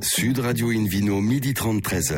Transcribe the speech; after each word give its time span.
Sud 0.00 0.38
Radio 0.38 0.70
Invino, 0.70 1.20
midi 1.20 1.54
30, 1.54 1.82
13h. 1.82 2.16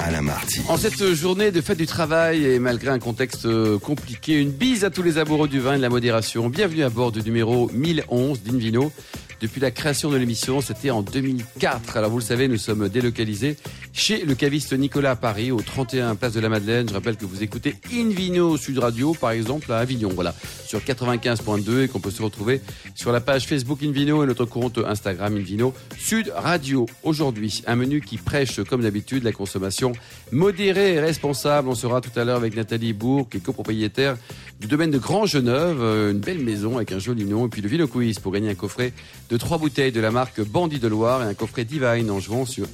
À 0.00 0.10
la 0.10 0.22
Marty. 0.22 0.60
En 0.68 0.76
cette 0.76 1.12
journée 1.12 1.50
de 1.50 1.60
fête 1.60 1.76
du 1.76 1.86
travail 1.86 2.44
et 2.44 2.58
malgré 2.58 2.90
un 2.90 2.98
contexte 2.98 3.46
euh, 3.46 3.78
compliqué, 3.78 4.38
une 4.40 4.50
bise 4.50 4.84
à 4.84 4.90
tous 4.90 5.02
les 5.02 5.18
amoureux 5.18 5.48
du 5.48 5.58
vin 5.58 5.74
et 5.74 5.76
de 5.76 5.82
la 5.82 5.88
modération. 5.88 6.48
Bienvenue 6.48 6.84
à 6.84 6.88
bord 6.88 7.12
du 7.12 7.20
numéro 7.22 7.68
1011 7.74 8.42
d'Invino. 8.42 8.92
Depuis 9.40 9.60
la 9.60 9.70
création 9.70 10.10
de 10.10 10.16
l'émission, 10.16 10.60
c'était 10.60 10.90
en 10.90 11.02
2004. 11.02 11.96
Alors 11.96 12.10
vous 12.10 12.18
le 12.18 12.24
savez, 12.24 12.48
nous 12.48 12.58
sommes 12.58 12.88
délocalisés 12.88 13.56
chez 13.92 14.24
le 14.24 14.34
caviste 14.34 14.72
Nicolas 14.72 15.12
à 15.12 15.16
Paris, 15.16 15.50
au 15.50 15.60
31 15.60 16.14
Place 16.14 16.32
de 16.32 16.40
la 16.40 16.48
Madeleine. 16.48 16.88
Je 16.88 16.94
rappelle 16.94 17.16
que 17.16 17.24
vous 17.24 17.42
écoutez 17.42 17.74
Invino 17.92 18.56
Sud 18.56 18.78
Radio, 18.78 19.14
par 19.14 19.30
exemple, 19.30 19.72
à 19.72 19.78
Avignon, 19.78 20.10
voilà, 20.14 20.34
sur 20.66 20.80
95.2 20.80 21.84
et 21.84 21.88
qu'on 21.88 22.00
peut 22.00 22.10
se 22.10 22.22
retrouver 22.22 22.60
sur 22.94 23.12
la 23.12 23.20
page 23.20 23.46
Facebook 23.46 23.82
Invino 23.82 24.22
et 24.22 24.26
notre 24.26 24.44
compte 24.44 24.78
Instagram 24.78 25.36
Invino 25.36 25.74
Sud 25.98 26.32
Radio. 26.34 26.86
Aujourd'hui, 27.02 27.62
un 27.66 27.76
menu 27.76 28.00
qui 28.00 28.16
prêche, 28.16 28.62
comme 28.62 28.82
d'habitude, 28.82 29.24
la 29.24 29.32
consommation 29.32 29.92
modérée 30.32 30.94
et 30.94 31.00
responsable. 31.00 31.68
On 31.68 31.74
sera 31.74 32.00
tout 32.00 32.16
à 32.18 32.24
l'heure 32.24 32.36
avec 32.36 32.56
Nathalie 32.56 32.92
Bourg, 32.92 33.28
qui 33.28 33.38
est 33.38 33.40
copropriétaire 33.40 34.16
du 34.60 34.66
domaine 34.66 34.90
de 34.90 34.98
Grand 34.98 35.24
Geneuve, 35.24 35.80
euh, 35.80 36.10
une 36.10 36.18
belle 36.18 36.40
maison 36.40 36.76
avec 36.76 36.90
un 36.90 36.98
joli 36.98 37.24
nom, 37.24 37.46
et 37.46 37.48
puis 37.48 37.62
le 37.62 37.68
Vino 37.68 37.86
pour 37.86 38.32
gagner 38.32 38.50
un 38.50 38.54
coffret 38.54 38.92
de 39.30 39.36
trois 39.36 39.58
bouteilles 39.58 39.92
de 39.92 40.00
la 40.00 40.10
marque 40.10 40.40
Bandit 40.40 40.78
de 40.78 40.88
Loire 40.88 41.22
et 41.22 41.26
un 41.26 41.34
coffret 41.34 41.64
Divine 41.64 42.10
en 42.10 42.18
jouant 42.18 42.44
sur 42.44 42.66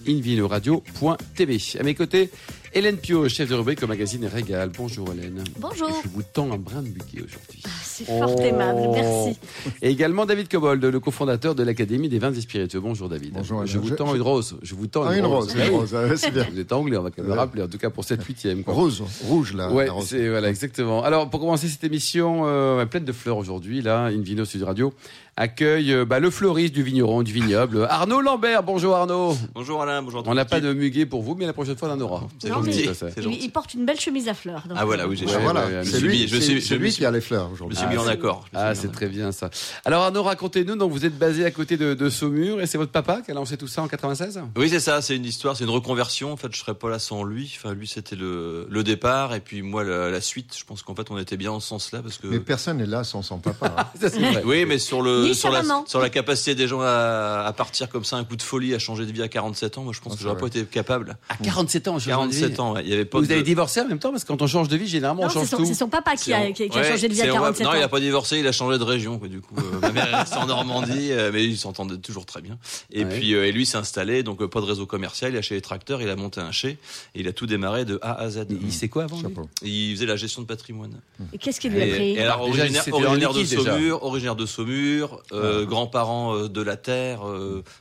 invinoradio.tv. 1.11 1.79
À 1.79 1.83
mes 1.83 1.95
côtés, 1.95 2.31
Hélène 2.77 2.97
Pio, 2.97 3.29
chef 3.29 3.49
de 3.49 3.55
rubrique 3.55 3.81
au 3.85 3.87
magazine 3.87 4.27
Régal. 4.27 4.69
Bonjour 4.77 5.07
Hélène. 5.13 5.45
Bonjour. 5.61 5.89
Je 6.03 6.09
vous 6.09 6.23
tends 6.25 6.51
un 6.53 6.59
brin 6.59 6.83
de 6.83 6.89
buquet 6.89 7.19
aujourd'hui. 7.25 7.63
Ah, 7.65 7.69
C'est 7.85 8.05
fort 8.05 8.41
aimable, 8.41 8.81
merci. 8.93 9.39
Et 9.81 9.91
également 9.91 10.27
David 10.27 10.49
Cobold, 10.49 10.85
le 10.85 10.99
cofondateur 10.99 11.55
de 11.55 11.63
l'Académie 11.63 12.09
des 12.09 12.19
vins 12.19 12.33
et 12.33 12.41
spiritueux. 12.41 12.81
Bonjour 12.81 13.09
David. 13.09 13.33
Bonjour, 13.35 13.65
Je 13.65 13.79
vous 13.79 13.91
tends 13.91 14.09
je- 14.11 14.17
une 14.17 14.23
rose. 14.23 14.57
Je 14.63 14.75
vous 14.75 14.89
tends 14.89 15.05
Ah, 15.05 15.17
une 15.17 15.25
rose, 15.25 15.55
Ah 15.57 15.65
une 15.67 15.71
oui. 15.73 15.77
rose, 15.77 15.95
ah, 15.95 16.17
c'est 16.17 16.33
bien. 16.33 16.49
Vous 16.53 16.59
êtes 16.59 16.73
anglais, 16.73 16.97
on 16.97 17.03
va 17.05 17.11
quand 17.11 17.19
même 17.23 17.27
le 17.29 17.33
Ouais. 17.35 17.39
rappeler, 17.39 17.63
en 17.63 17.69
tout 17.69 17.79
cas 17.79 17.91
pour 17.91 18.03
cette 18.03 18.25
huitième. 18.25 18.65
quoi. 18.65 18.75
Rose, 18.75 19.05
rouge 19.29 19.55
là. 19.55 19.71
Ouais, 19.71 19.87
c'est 20.05 20.29
voilà 20.29 20.49
exactement. 20.51 21.05
Alors 21.05 21.31
pour 21.31 21.39
commencer 21.39 21.69
cette 21.69 21.85
émission 21.85 22.43
euh, 22.47 22.85
pleine 22.87 23.05
de 23.05 23.13
fleurs 23.13 23.37
aujourd'hui, 23.37 23.83
là, 23.83 24.07
Invino 24.07 24.45
Sud 24.45 24.65
Radio 24.65 24.93
accueille 25.37 25.93
euh, 25.93 26.05
bah, 26.05 26.21
le 26.21 26.31
fleuriste 26.31 26.73
du 26.75 26.83
vigneron, 26.85 27.23
du 27.25 27.33
vignoble, 27.33 27.87
Arnaud 27.91 28.21
Lambert. 28.21 28.63
Bonjour 28.63 28.95
Arnaud. 28.97 29.37
Bonjour 29.55 29.83
Alain, 29.83 30.01
bonjour. 30.03 30.23
On 30.27 30.35
n'a 30.35 30.45
pas 30.45 30.61
de 30.61 30.73
muguet 30.73 31.07
pour 31.07 31.23
vous, 31.23 31.35
mais 31.37 31.47
la 31.47 31.53
prochaine 31.53 31.77
fois 31.77 31.89
on 31.89 31.93
en 31.95 32.01
aura. 32.01 32.21
Non, 32.49 32.63
gentil. 32.73 33.39
Il, 33.43 33.51
porte 33.51 33.75
une 33.75 33.85
belle 33.87 34.01
chemise 34.01 34.29
à 34.29 34.35
fleurs. 34.35 34.63
donc, 34.69 34.77
Ah 34.81 34.85
voilà, 34.85 35.07
oui, 35.09 35.17
j'ai 35.17 35.27
Ouais, 35.27 35.33
Ah, 35.37 35.41
voilà, 35.41 35.67
ouais, 35.67 35.85
je 35.85 35.91
c'est 35.91 36.01
lui, 36.01 36.29
je 36.29 36.37
suis- 36.39 36.61
je 36.61 36.75
lui 36.75 36.91
suis- 36.93 37.01
qui 37.01 37.07
a 37.07 37.11
les 37.11 37.21
fleurs 37.21 37.45
Je 37.45 37.49
me 37.51 37.55
aujourd'hui. 37.55 37.77
suis 37.79 37.87
mis 37.87 37.97
en 37.99 38.07
accord. 38.07 38.45
Ah, 38.55 38.75
c'est 38.75 38.89
en 38.89 38.93
très 38.93 39.07
bien 39.07 39.33
ça. 39.33 39.51
Alors 39.85 40.03
Arnaud, 40.05 40.23
racontez-nous. 40.23 40.77
Donc 40.77 40.93
vous 40.93 41.05
êtes 41.05 41.17
basé 41.19 41.45
à 41.45 41.51
côté 41.51 41.77
de, 41.77 41.95
de 41.95 42.11
Saumur 42.11 42.61
et 42.61 42.67
c'est 42.67 42.79
votre 42.79 42.93
papa 42.93 43.21
qui 43.25 43.31
a 43.31 43.35
lancé 43.35 43.57
tout 43.57 43.67
ça 43.69 43.83
en 43.83 43.89
96 43.89 44.37
accord. 44.37 44.49
Oui, 44.57 44.69
c'est 44.69 44.81
ça, 44.81 45.01
c'est 45.03 45.17
une 45.17 45.25
histoire, 45.25 45.57
c'est 45.57 45.65
une 45.65 45.71
reconversion. 45.71 46.33
En 46.33 46.37
fait, 46.37 46.49
je 46.53 46.59
serais 46.59 46.75
pas 46.75 46.89
là 46.91 46.99
sans 46.99 47.25
lui. 47.25 47.53
Enfin, 47.57 47.75
lui, 47.75 47.87
c'était 47.87 48.17
le, 48.17 48.67
le 48.71 48.83
départ, 48.85 49.35
et 49.35 49.41
puis 49.41 49.63
moi, 49.63 49.85
la, 49.85 50.11
la 50.11 50.21
suite. 50.21 50.55
Je 50.59 50.65
pense 50.65 50.83
qu'en 50.83 50.95
fait, 50.95 51.11
on 51.11 51.19
était 51.19 51.37
bien 51.37 51.51
en 51.53 51.61
ce 51.61 51.69
sens-là, 51.69 52.01
parce 52.03 52.19
que. 52.19 52.27
Mais 52.27 52.41
personne 52.41 52.79
n'est 52.79 52.87
là 52.87 53.05
sans 53.05 53.23
son 53.23 53.39
papa. 53.39 53.75
hein. 53.79 53.85
Ça, 54.01 54.11
c'est 54.11 54.19
vrai. 54.21 54.43
Oui, 54.45 54.65
mais 54.67 54.79
sur 54.79 55.03
le 55.03 55.25
Ni 55.25 55.35
sur 55.35 55.51
la, 55.51 55.63
maman. 55.63 55.85
sur 55.87 56.01
la 56.01 56.11
capacité 56.11 56.55
des 56.55 56.69
gens 56.69 56.81
à, 56.81 57.45
à 57.47 57.53
partir 57.53 57.89
comme 57.89 58.05
ça, 58.05 58.17
un 58.17 58.25
coup 58.25 58.37
de 58.37 58.43
folie, 58.43 58.75
à 58.75 58.79
changer 58.79 59.07
de 59.07 59.13
vie 59.13 59.23
à 59.23 59.29
47 59.29 59.79
ans, 59.79 59.83
moi 59.85 59.93
je 59.95 60.01
pense 60.01 60.13
Ah, 60.15 60.17
que 60.17 60.23
j'aurais 60.23 60.37
pas 60.37 60.47
été 60.47 60.65
capable. 60.65 61.17
À 61.29 61.37
47 61.37 61.89
ans, 61.89 61.99
je 61.99 62.07
47 62.09 62.54
ans, 62.54 62.54
ouais. 62.59 62.83
il 62.85 62.91
y 62.91 62.93
avait 62.95 63.05
pas 63.05 63.19
Vous 63.19 63.27
de... 63.27 63.33
avez 63.33 63.43
divorcé 63.43 63.81
en 63.81 63.89
même 63.89 63.99
temps 63.99 64.11
parce 64.11 64.25
que 64.25 64.29
quand 64.29 64.43
on 64.43 64.47
change 64.47 64.69
de 64.69 64.77
vie, 64.77 64.87
généralement 64.87 65.23
Non, 65.23 65.29
on 65.29 65.33
change 65.33 65.49
son, 65.49 65.57
tout. 65.59 65.65
c'est 65.65 65.75
son 65.75 65.89
papa 65.89 66.17
qui 66.17 66.33
a, 66.33 66.51
qui, 66.53 66.69
changé 66.71 67.09
de 67.09 67.15
vie 67.15 67.23
à 67.23 67.25
c'est- 67.25 67.31
47 67.33 67.65
Non, 67.67 67.73
il 67.75 67.83
a 67.83 67.89
pas 67.89 68.01
divorcé, 68.01 68.39
il 68.39 68.47
a 68.47 68.53
changé 68.53 68.79
de 68.79 68.85
région. 68.85 69.19
Quoi, 69.19 69.29
du 69.29 69.41
coup, 69.41 69.55
euh, 69.59 69.81
ma 69.81 69.93
mère 69.93 70.09
est 70.09 70.17
restée 70.17 70.37
en 70.37 70.47
Normandie, 70.47 71.13
euh, 71.13 71.31
mais 71.33 71.45
ils 71.45 71.57
s'entendent 71.59 72.01
toujours 72.01 72.27
très 72.27 72.41
bien. 72.41 72.59
Et 72.93 73.05
Ouais. 73.05 73.11
puis, 73.19 73.35
euh, 73.35 73.47
et 73.47 73.53
lui 73.53 73.67
s'est 73.67 73.77
installé, 73.79 74.23
donc 74.23 74.41
euh, 74.43 74.49
pas 74.49 74.61
de 74.61 74.67
réseau 74.67 74.87
commercial. 74.87 75.33
Il 75.33 75.37
a 75.37 75.39
acheté 75.41 75.55
les 75.55 75.61
tracteurs, 75.61 76.01
il 76.03 76.09
a 76.09 76.17
monté 76.17 76.41
un 76.41 76.53
chez, 76.53 76.71
et 76.71 76.79
il 77.21 77.29
a 77.29 77.33
tout 77.33 77.47
démarré 77.47 77.85
de 77.85 77.99
A 78.03 78.13
à 78.21 78.31
Z. 78.31 78.47
Il 78.51 78.73
sait 78.73 78.89
quoi 78.89 79.05
avant 79.05 79.21
il 79.63 79.95
faisait 79.95 80.07
la 80.07 80.17
gestion 80.17 80.43
de 80.43 80.47
patrimoine. 80.47 81.01
Et 81.33 81.39
qu'est-ce 81.39 81.61
qu'il 81.61 81.73
lui 81.73 81.83
a 81.83 81.87
pris? 81.87 82.11
et 82.13 82.21
alors 82.23 82.47
Déjà, 82.51 82.63
originaire, 82.63 83.33
de. 83.33 83.45
Saumur, 83.45 84.03
originaire 84.05 84.37
de 84.37 84.47
Saumur, 84.47 85.23
grands-parents 85.67 86.47
de 86.49 86.63
la 86.63 86.77
terre, 86.77 87.23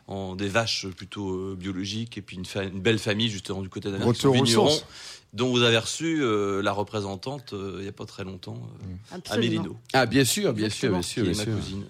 en 0.07 0.35
des 0.35 0.47
vaches 0.47 0.87
plutôt 0.95 1.55
biologiques, 1.55 2.17
et 2.17 2.21
puis 2.21 2.37
une, 2.37 2.79
belle 2.79 2.99
famille 2.99 3.29
justement 3.29 3.61
du 3.61 3.69
côté 3.69 3.91
d'un 3.91 4.03
Retour 4.03 4.35
dont 5.33 5.49
vous 5.49 5.61
avez 5.63 5.77
reçu 5.77 6.21
euh, 6.21 6.61
la 6.61 6.71
représentante 6.71 7.53
euh, 7.53 7.77
il 7.79 7.85
y 7.85 7.87
a 7.87 7.91
pas 7.91 8.05
très 8.05 8.23
longtemps, 8.23 8.61
euh. 9.13 9.17
Amélino, 9.31 9.75
Ah 9.93 10.05
bien 10.05 10.25
sûr, 10.25 10.53
bien 10.53 10.69
sûr, 10.69 10.91
bien 10.91 11.01
qui 11.01 11.09
sûr, 11.09 11.23
est 11.25 11.29
bien 11.29 11.37
ma 11.37 11.43
sûr. 11.43 11.55
cousine. 11.55 11.85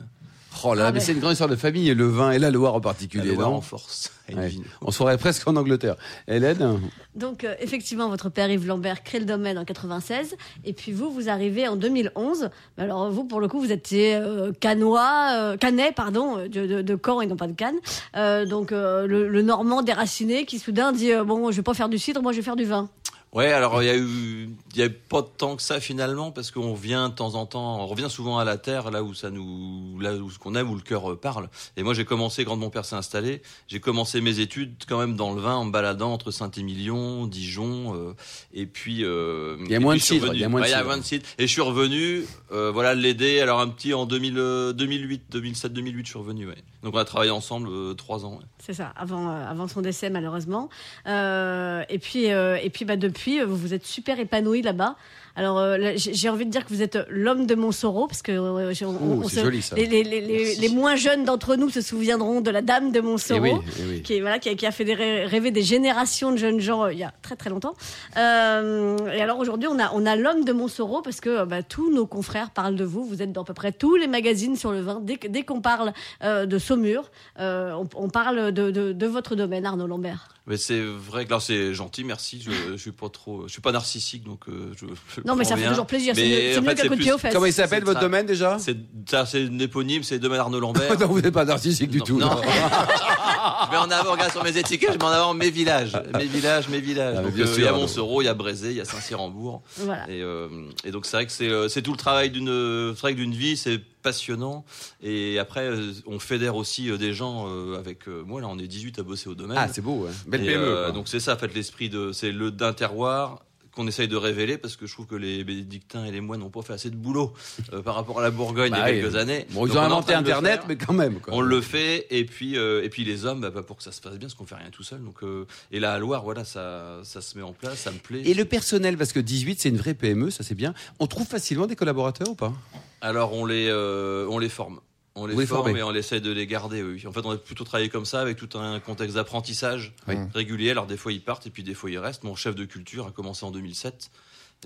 Oh 0.64 0.74
là, 0.74 0.88
Ah 0.88 0.92
mais 0.92 1.00
c'est 1.00 1.14
une 1.14 1.20
grande 1.20 1.34
histoire 1.34 1.50
de 1.50 1.56
famille 1.56 1.90
et 1.90 1.94
le 1.94 2.06
vin 2.06 2.32
et 2.32 2.40
la 2.40 2.52
Loire 2.52 2.74
en 2.74 2.78
La 2.78 2.82
particulier, 2.82 3.34
Loire 3.36 3.50
non 3.50 3.58
en 3.58 3.62
force. 3.62 4.12
Ouais. 4.34 4.54
On 4.82 4.90
se 4.90 4.96
croirait 4.96 5.18
presque 5.18 5.46
en 5.50 5.56
Angleterre. 5.58 5.96
Hélène 6.30 6.80
Donc, 7.14 7.44
euh, 7.44 7.56
effectivement, 7.60 8.08
votre 8.08 8.30
père 8.30 8.50
Yves 8.50 8.66
Lambert 8.66 9.04
crée 9.04 9.20
le 9.20 9.26
domaine 9.26 9.58
en 9.58 9.66
96. 9.66 10.38
Et 10.64 10.72
puis 10.72 10.94
vous, 10.94 11.12
vous 11.12 11.28
arrivez 11.28 11.68
en 11.68 11.76
2011. 11.76 12.50
Mais 12.78 12.86
alors, 12.86 13.12
vous, 13.12 13.26
pour 13.26 13.42
le 13.42 13.50
coup, 13.50 13.60
vous 13.60 13.74
étiez 13.74 14.16
euh, 14.16 14.54
canois, 14.58 15.32
euh, 15.34 15.58
canet, 15.58 15.94
pardon, 15.94 16.38
euh, 16.38 16.48
de, 16.48 16.66
de, 16.66 16.82
de 16.82 17.00
Caen 17.06 17.20
et 17.20 17.28
non 17.28 17.36
pas 17.36 17.48
de 17.48 17.54
Cannes. 17.54 17.76
Euh, 18.16 18.46
donc, 18.46 18.72
euh, 18.72 19.06
le, 19.08 19.28
le 19.28 19.42
Normand 19.42 19.82
déraciné 19.82 20.46
qui 20.46 20.58
soudain 20.58 20.94
dit 20.94 21.12
euh, 21.12 21.26
Bon, 21.26 21.52
je 21.52 21.58
vais 21.58 21.62
pas 21.62 21.74
faire 21.74 21.90
du 21.90 21.98
cidre, 22.00 22.22
moi 22.22 22.32
je 22.32 22.38
vais 22.38 22.44
faire 22.44 22.56
du 22.56 22.64
vin. 22.66 22.88
Ouais, 23.34 23.52
alors 23.52 23.82
il 23.82 23.88
y 23.88 23.90
a 23.90 23.98
eu, 23.98 24.50
il 24.76 24.80
y 24.80 24.84
a 24.84 24.90
pas 25.10 25.24
tant 25.24 25.56
que 25.56 25.64
ça 25.64 25.80
finalement 25.80 26.32
parce 26.32 26.52
qu'on 26.52 26.76
vient 26.76 27.10
de 27.10 27.16
temps 27.16 27.34
en 27.34 27.48
temps, 27.48 27.80
on 27.82 27.88
revient 27.88 28.10
souvent 28.10 28.38
à 28.38 28.46
la 28.46 28.58
terre, 28.58 28.92
là 28.92 29.02
où 29.02 29.16
ça 29.16 29.32
nous, 29.32 30.00
là 30.00 30.14
où 30.14 30.30
ce 30.30 30.38
qu'on 30.38 30.54
aime, 30.54 30.70
où 30.70 30.76
le 30.76 30.82
cœur 30.82 31.12
euh, 31.12 31.16
parle. 31.20 31.50
Et 31.76 31.82
moi 31.82 31.96
j'ai 31.96 32.06
commencé 32.06 32.46
quand 32.46 32.56
mon 32.58 32.70
père 32.70 32.86
s'est 32.86 32.96
installé, 32.96 33.42
j'ai 33.68 33.80
commencé 33.80 34.22
mes 34.22 34.40
études 34.40 34.76
quand 34.88 35.00
même 35.00 35.16
dans 35.16 35.34
le 35.34 35.42
vin 35.42 35.56
en 35.56 35.66
me 35.66 35.72
baladant 35.72 36.14
entre 36.14 36.30
Saint-Émilion, 36.30 37.26
Dijon, 37.26 37.96
euh, 37.96 38.14
et 38.54 38.68
puis. 38.68 39.04
euh, 39.04 39.58
Il 39.66 39.72
y 39.72 39.76
a 39.76 39.80
moins 39.80 39.96
de 39.96 40.00
cidre, 40.00 40.26
revenu. 40.26 40.38
il 40.38 40.42
y 40.42 40.46
a 40.46 40.50
moins 40.50 40.62
de 40.62 40.66
Ouais, 40.68 40.84
moins 40.84 40.98
de 40.98 41.04
cidre. 41.04 41.26
Et 41.40 41.48
je 41.48 41.52
suis 41.52 41.62
revenu, 41.62 42.26
euh, 42.52 42.70
voilà, 42.72 42.94
l'aider. 42.94 43.40
Alors 43.40 43.62
un 43.62 43.68
petit 43.70 43.96
en 43.96 44.06
2000, 44.06 44.38
euh, 44.38 44.74
2008, 44.74 45.24
2007, 45.32 45.74
2008, 45.74 46.04
je 46.06 46.10
suis 46.12 46.20
revenu. 46.20 46.48
Ouais. 46.48 46.56
Donc 46.84 46.94
on 46.94 46.98
a 47.00 47.06
travaillé 47.06 47.32
ensemble 47.32 47.68
euh, 47.70 47.94
trois 47.96 48.26
ans. 48.26 48.34
ouais. 48.34 48.46
C'est 48.60 48.74
ça, 48.74 48.94
avant, 48.96 49.30
euh, 49.30 49.50
avant 49.50 49.68
son 49.68 49.82
décès 49.82 50.10
malheureusement. 50.12 50.70
Euh, 51.08 51.84
et 51.90 51.98
puis, 52.00 52.32
euh, 52.32 52.58
et 52.62 52.70
puis 52.70 52.86
bah, 52.86 52.96
depuis, 52.96 53.23
euh, 53.40 53.46
vous 53.46 53.74
êtes 53.74 53.86
super 53.86 54.20
épanoui 54.20 54.62
là-bas. 54.62 54.96
Alors 55.36 55.58
euh, 55.58 55.78
là, 55.78 55.92
j'ai 55.96 56.30
envie 56.30 56.46
de 56.46 56.52
dire 56.52 56.64
que 56.64 56.70
vous 56.72 56.84
êtes 56.84 57.00
l'homme 57.10 57.48
de 57.48 57.56
Montsoreau, 57.56 58.06
parce 58.06 58.22
que 58.22 58.32
euh, 58.32 58.72
j'ai- 58.72 58.86
on- 58.86 58.92
Ouh, 58.92 59.22
on 59.24 59.28
c'est 59.28 59.38
se- 59.40 59.46
joli, 59.46 59.64
ça. 59.64 59.76
Les, 59.76 59.88
les, 59.88 60.04
les, 60.04 60.22
les- 60.22 60.56
les 60.56 60.70
moins 60.70 60.96
jeunes 60.96 61.26
d'entre 61.26 61.56
nous 61.56 61.72
se 61.72 61.82
souviendront 61.82 62.40
de 62.42 62.52
la 62.52 62.62
dame 62.62 62.92
de 62.92 63.00
Eh 63.00 63.02
Montsoreau. 63.02 63.42
oui, 63.42 63.52
eh 63.80 63.84
oui. 63.90 64.02
Qui, 64.04 64.14
est- 64.18 64.22
voilà, 64.22 64.38
qui, 64.38 64.50
a, 64.50 64.54
qui 64.54 64.68
a 64.68 64.72
fait 64.72 64.84
rêver 64.94 65.50
des 65.50 65.64
générations 65.64 66.32
de 66.32 66.38
jeunes 66.38 66.60
gens 66.60 66.84
euh, 66.84 66.94
il 66.94 67.00
y 67.00 67.04
a 67.04 67.12
très 67.24 67.36
très 67.36 67.50
longtemps. 67.50 67.74
Euh, 68.18 68.98
et 69.12 69.22
alors 69.22 69.40
aujourd'hui, 69.40 69.68
on 69.68 69.80
a, 69.80 69.92
on 69.94 70.06
a 70.06 70.16
l'homme 70.16 70.44
de 70.46 70.54
Montsoreau 70.54 71.02
parce 71.02 71.20
que 71.20 71.30
euh, 71.30 71.46
bah, 71.46 71.64
tous 71.64 71.92
nos 71.92 72.06
confrères 72.06 72.52
parlent 72.52 72.76
de 72.76 72.86
vous. 72.86 73.04
Vous 73.04 73.22
êtes 73.24 73.32
dans 73.32 73.42
à 73.42 73.46
peu 73.46 73.56
près 73.56 73.72
tous 73.72 73.96
les 73.96 74.08
magazines 74.08 74.56
sur 74.56 74.72
le 74.72 74.82
vin. 74.82 75.02
Dès, 75.02 75.44
qu'on 75.44 75.62
parle 75.62 75.94
euh, 76.24 76.46
de 76.46 76.58
Saumur, 76.60 77.10
euh, 77.40 77.72
on, 77.74 77.88
on 77.96 78.10
parle 78.10 78.52
de, 78.52 78.70
de, 78.70 78.94
de 78.94 79.08
votre 79.08 79.36
domaine, 79.36 79.66
Arnaud 79.66 79.88
Lambert. 79.88 80.30
Mais 80.46 80.58
c'est 80.58 80.82
vrai 80.82 81.26
que 81.26 81.32
là 81.32 81.40
c'est 81.40 81.74
gentil, 81.74 82.04
merci. 82.04 82.42
Je, 82.46 82.52
je 82.74 82.76
suis 82.76 82.92
pas 82.92 83.08
trop, 83.08 83.44
je 83.48 83.52
suis 83.54 83.62
pas 83.62 83.72
narcissique 83.72 84.26
donc 84.26 84.42
euh, 84.50 84.74
je. 84.76 84.86
je 85.16 85.22
Non, 85.26 85.38
mais 85.38 85.46
ça 85.46 85.56
fait 85.56 85.62
bien. 85.62 85.70
toujours 85.70 85.86
plaisir. 85.86 86.14
C'est 86.16 86.22
mieux, 86.56 86.60
mieux 86.62 86.70
fait, 86.70 86.76
qu'un 86.76 86.88
coup 86.90 86.96
de 86.96 87.00
pied 87.00 87.14
aux 87.14 87.18
fesses. 87.18 87.34
Comment 87.34 87.46
il 87.46 87.54
s'appelle 87.54 87.86
votre 87.86 88.00
ça. 88.00 88.06
domaine 88.06 88.26
déjà 88.26 88.58
C'est 88.60 88.76
ça, 89.10 89.26
c'est 89.26 89.44
une 89.46 89.62
éponyme, 89.62 90.04
c'est 90.04 90.20
Domaine 90.20 90.42
Arnaud 90.42 90.60
Lambert. 90.60 91.00
Non, 91.00 91.08
vous 91.08 91.22
n'êtes 91.22 91.34
pas 91.34 91.46
narcissique 91.46 91.90
du 91.90 92.00
Non, 92.00 92.04
tout. 92.04 92.20
non. 92.20 92.28
non. 92.28 92.42
je 93.66 93.72
mets 93.72 93.78
en 93.78 93.90
avant, 93.90 94.12
regarde 94.12 94.32
sur 94.34 94.44
mes 94.44 94.58
étiquettes, 94.58 94.92
je 94.94 94.98
mets 94.98 95.04
en 95.06 95.08
avant 95.10 95.34
mes 95.34 95.50
villages, 95.50 95.94
mes 96.14 96.26
villages, 96.26 96.68
mes 96.68 96.82
villages. 96.82 97.16
Ah, 97.20 97.22
euh, 97.26 97.46
sûr, 97.46 97.60
il 97.60 97.64
y 97.64 97.66
a 97.66 97.70
Arnaud. 97.70 97.82
Montsereau, 97.84 98.22
il 98.22 98.26
y 98.26 98.28
a 98.28 98.34
Brézé, 98.34 98.72
il 98.72 98.76
y 98.78 98.82
a 98.82 98.86
Saint-Cyr-en-Bourg. 98.86 99.62
Voilà. 99.78 100.10
Et, 100.10 100.22
euh, 100.22 100.50
et 100.84 100.92
donc 100.92 101.06
c'est 101.06 101.16
vrai 101.16 101.26
que 101.26 101.32
c'est 101.32 101.70
c'est 101.70 101.82
tout 101.82 101.92
le 101.92 101.98
travail 101.98 102.30
d'une 102.32 102.94
c'est 102.96 103.02
vrai 103.02 103.14
que 103.14 103.18
d'une 103.20 103.34
vie, 103.34 103.56
c'est 103.56 103.80
passionnant. 104.04 104.64
Et 105.02 105.40
après, 105.40 105.62
euh, 105.62 105.94
on 106.06 106.20
fédère 106.20 106.56
aussi 106.56 106.92
euh, 106.92 106.98
des 106.98 107.14
gens 107.14 107.48
euh, 107.48 107.80
avec 107.80 108.08
moi. 108.08 108.42
Là, 108.42 108.48
on 108.50 108.60
est 108.60 108.68
18 108.68 109.00
à 109.00 109.04
bosser 109.04 109.30
au 109.30 109.36
domaine. 109.36 109.58
Ah, 109.60 109.68
c'est 109.68 109.82
beau, 109.82 110.04
ouais. 110.04 110.12
Belle 110.28 110.46
PME. 110.46 110.92
donc 110.94 111.08
c'est 111.08 111.20
ça, 111.20 111.34
en 111.34 111.38
fait, 111.38 111.54
l'esprit 111.56 111.90
de, 111.90 112.12
c'est 112.12 112.32
le 112.32 112.52
d'un 112.52 112.74
terroir 112.74 113.44
qu'on 113.74 113.88
essaye 113.88 114.08
de 114.08 114.16
révéler 114.16 114.58
parce 114.58 114.76
que 114.76 114.86
je 114.86 114.94
trouve 114.94 115.08
que 115.08 115.16
les 115.16 115.44
bénédictins 115.44 116.06
et 116.06 116.12
les 116.12 116.22
moines 116.22 116.40
n'ont 116.42 116.50
pas 116.50 116.62
fait 116.62 116.74
assez 116.74 116.90
de 116.90 116.96
boulot 116.96 117.34
euh, 117.74 117.82
par 117.82 117.96
rapport 117.96 118.20
à 118.20 118.24
la 118.24 118.32
Bourgogne 118.32 118.72
Bah 118.72 118.78
il 118.78 118.80
y 118.80 118.84
a 118.84 118.96
oui. 118.96 119.02
quelques 119.02 119.16
années. 119.16 119.46
Bon, 119.52 119.66
ils 119.68 119.78
ont 119.78 119.82
inventé 119.82 120.14
Internet, 120.14 120.62
mais 120.68 120.76
quand 120.76 120.94
même. 120.94 121.20
Quoi. 121.20 121.34
On 121.34 121.42
le 121.42 121.60
fait 121.62 122.08
et 122.10 122.26
puis 122.26 122.58
euh, 122.58 122.84
et 122.84 122.90
puis 122.90 123.04
les 123.04 123.26
hommes 123.26 123.42
bah, 123.42 123.50
bah, 123.50 123.64
pour 123.64 123.78
que 123.78 123.84
ça 123.84 123.92
se 123.92 124.02
passe 124.02 124.14
bien 124.14 124.28
parce 124.28 124.36
qu'on 124.36 124.46
fait 124.46 124.56
rien 124.56 124.70
tout 124.72 124.84
seul 124.84 125.02
donc 125.04 125.24
euh, 125.24 125.46
et 125.72 125.80
la 125.80 125.98
Loire 126.00 126.24
voilà 126.24 126.46
ça 126.46 127.00
ça 127.04 127.22
se 127.22 127.38
met 127.38 127.44
en 127.44 127.54
place 127.54 127.80
ça 127.80 127.92
me 127.92 127.98
plaît 127.98 128.22
Et 128.26 128.34
le 128.34 128.46
personnel, 128.46 128.98
parce 128.98 129.12
que 129.14 129.20
18, 129.20 129.60
c'est 129.60 129.70
une 129.70 129.78
vraie 129.78 129.94
PME, 129.94 130.30
ça 130.30 130.44
c'est 130.44 130.56
bien. 130.56 130.74
On 131.00 131.08
trouve 131.08 131.26
facilement 131.28 131.68
des 131.68 131.76
collaborateurs 131.76 132.30
ou 132.30 132.36
pas? 132.36 132.54
Alors 133.02 133.34
on 133.34 133.46
les 133.46 133.68
euh, 133.70 134.28
on 134.30 134.38
les 134.40 134.50
forme 134.50 134.80
on 135.16 135.26
les 135.28 135.36
Vous 135.36 135.46
forme 135.46 135.76
et 135.78 135.84
on 135.84 135.94
essaie 135.94 136.20
de 136.22 136.32
les 136.32 136.48
garder 136.48 136.82
oui. 136.82 137.06
en 137.06 137.12
fait 137.12 137.26
on 137.26 137.32
a 137.32 137.38
plutôt 137.38 137.64
travaillé 137.64 137.90
comme 137.90 138.06
ça 138.06 138.20
avec 138.22 138.38
tout 138.38 138.58
un 138.58 138.80
contexte 138.80 139.16
d'apprentissage 139.16 139.94
Oui. 140.08 140.16
régulier. 140.34 140.72
Alors 140.72 140.88
des 140.88 140.98
fois 140.98 141.12
ils 141.12 141.22
partent 141.24 141.46
et 141.48 141.50
puis 141.52 141.64
des 141.64 141.74
fois 141.76 141.92
ils 141.92 142.00
restent. 142.00 142.24
Mon 142.24 142.36
chef 142.36 142.56
de 142.56 142.66
culture 142.66 143.08
a 143.08 143.12
commencé 143.12 143.46
en 143.46 143.52
2007 143.52 144.10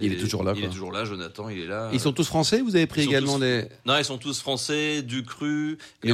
Il 0.01 0.13
est 0.13 0.17
toujours 0.17 0.43
là, 0.43 0.53
Il 0.55 0.61
quoi. 0.61 0.69
est 0.69 0.71
toujours 0.71 0.91
là, 0.91 1.05
Jonathan, 1.05 1.49
il 1.49 1.59
est 1.59 1.65
là. 1.67 1.89
Ils 1.93 1.99
sont 1.99 2.13
tous 2.13 2.27
français 2.27 2.61
Vous 2.61 2.75
avez 2.75 2.87
pris 2.87 3.01
Ils 3.03 3.09
également 3.09 3.35
tous- 3.35 3.39
des. 3.41 3.65
Non, 3.85 3.97
ils 3.97 4.05
sont 4.05 4.17
tous 4.17 4.39
français, 4.39 5.01
du 5.01 5.23
cru. 5.23 5.77
Les 6.03 6.13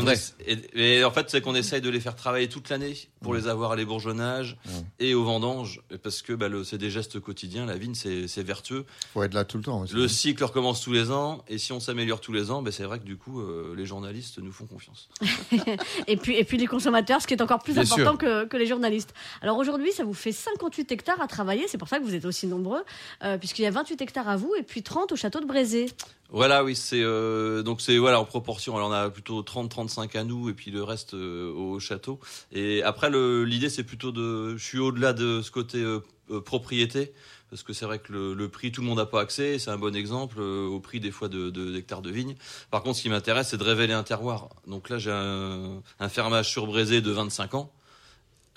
Et, 0.76 1.04
en 1.04 1.12
fait, 1.12 1.30
c'est 1.30 1.42
qu'on 1.42 1.56
essaye 1.56 1.82
de 1.82 1.90
les 1.90 2.00
faire 2.00 2.16
travailler 2.16 2.48
toute 2.48 2.70
l'année 2.70 2.96
pour 3.22 3.34
les 3.34 3.48
avoir 3.48 3.72
à 3.72 3.76
les 3.76 3.86
bourgeonnages 3.86 4.58
et 5.00 5.14
aux 5.14 5.24
vendanges, 5.24 5.82
parce 6.02 6.22
que 6.22 6.34
bah, 6.34 6.48
le- 6.50 6.64
c'est 6.64 6.78
des 6.78 6.90
gestes 6.90 7.20
quotidiens. 7.20 7.66
La 7.66 7.78
vigne, 7.78 7.96
c'est 7.96 8.44
vertueux. 8.44 8.86
faut 9.14 9.24
être 9.24 9.34
là 9.34 9.46
tout 9.46 9.58
le 9.58 9.64
temps. 9.64 9.82
aussi. 9.82 9.94
Le 9.94 10.08
cycle 10.08 10.44
recommence 10.44 10.82
tous 10.82 10.92
les 10.94 11.12
ans, 11.12 11.44
et 11.48 11.58
si 11.58 11.72
on 11.72 11.80
s'améliore 11.80 12.20
tous 12.22 12.34
les 12.34 12.52
ans, 12.52 12.62
bah, 12.62 12.72
c'est 12.72 12.84
vrai 12.84 13.00
que 13.00 13.06
du 13.06 13.18
coup, 13.18 13.42
euh, 13.42 13.74
les 13.76 13.86
journalistes 13.86 14.40
nous 14.40 14.52
font 14.52 14.66
confiance. 14.66 15.10
Et 16.08 16.18
puis, 16.18 16.36
et 16.38 16.44
puis 16.44 16.58
les 16.58 16.68
consommateurs, 16.68 17.22
ce 17.22 17.28
qui 17.28 17.34
est 17.34 17.42
encore 17.42 17.62
plus 17.64 17.74
Bien 17.74 17.84
important 17.84 18.18
que 18.18 18.58
les 18.58 18.66
journalistes. 18.68 19.14
Alors 19.42 19.58
aujourd'hui, 19.58 19.92
ça 19.92 20.04
vous 20.04 20.14
fait 20.14 20.32
58 20.32 20.92
hectares 20.92 21.22
à 21.22 21.28
travailler, 21.28 21.66
c'est 21.68 21.78
pour 21.78 21.88
ça 21.88 22.00
que 22.00 22.04
vous 22.04 22.14
êtes 22.14 22.26
aussi 22.26 22.48
nombreux, 22.48 22.84
euh, 23.24 23.38
puisqu'il 23.38 23.64
y 23.64 23.66
a 23.66 23.72
28 23.74 24.02
hectares 24.02 24.30
à 24.30 24.38
vous 24.38 24.54
et 24.58 24.64
puis 24.64 24.84
30 24.84 25.12
au 25.12 25.16
château 25.16 25.40
de 25.40 25.46
Brézé. 25.46 25.88
Voilà, 26.30 26.64
oui, 26.64 26.76
c'est 26.76 27.02
euh, 27.04 27.62
donc 27.62 27.80
c'est 27.80 27.98
voilà 28.00 28.20
en 28.20 28.26
proportion. 28.26 28.76
Alors 28.76 28.90
on 28.90 28.92
a 28.92 29.10
plutôt 29.10 29.44
30-35 29.44 30.18
à 30.18 30.24
nous 30.24 30.50
et 30.50 30.54
puis 30.54 30.72
le 30.72 30.82
reste 30.84 31.14
euh, 31.14 31.54
au 31.54 31.80
château. 31.80 32.20
Et 32.52 32.82
après 32.82 33.12
l'idée 33.12 33.70
c'est 33.70 33.84
plutôt 33.84 34.12
de, 34.12 34.58
je 34.58 34.64
suis 34.64 34.80
au-delà 34.80 35.14
de 35.14 35.42
ce 35.44 35.52
côté 35.52 35.78
euh, 35.78 36.00
propriété 36.42 37.14
parce 37.52 37.62
que 37.62 37.72
c'est 37.74 37.86
vrai 37.86 38.00
que 38.00 38.12
le, 38.12 38.50
prix 38.50 38.72
tout 38.72 38.82
le 38.82 38.88
monde 38.88 38.98
n'a 38.98 39.06
pas 39.06 39.22
accès. 39.22 39.60
C'est 39.60 39.70
un 39.70 39.78
bon 39.78 39.96
exemple 39.96 40.40
au 40.42 40.80
prix 40.80 41.00
des 41.00 41.12
fois 41.12 41.28
de 41.28 41.52
de- 41.52 41.72
d'hectares 41.72 42.02
de, 42.02 42.10
vignes. 42.10 42.36
Par 42.72 42.82
contre, 42.82 42.98
ce 42.98 43.04
qui 43.04 43.10
m'intéresse 43.10 43.50
c'est 43.50 43.58
de 43.58 43.64
révéler 43.64 43.94
un 43.94 44.04
terroir. 44.04 44.50
Donc 44.66 44.90
là 44.90 44.98
j'ai 44.98 45.12
un, 45.12 45.82
un 46.00 46.10
fermage 46.10 46.50
sur 46.50 46.66
Brézé 46.66 47.02
de 47.02 47.12
25 47.12 47.54
ans. 47.54 47.72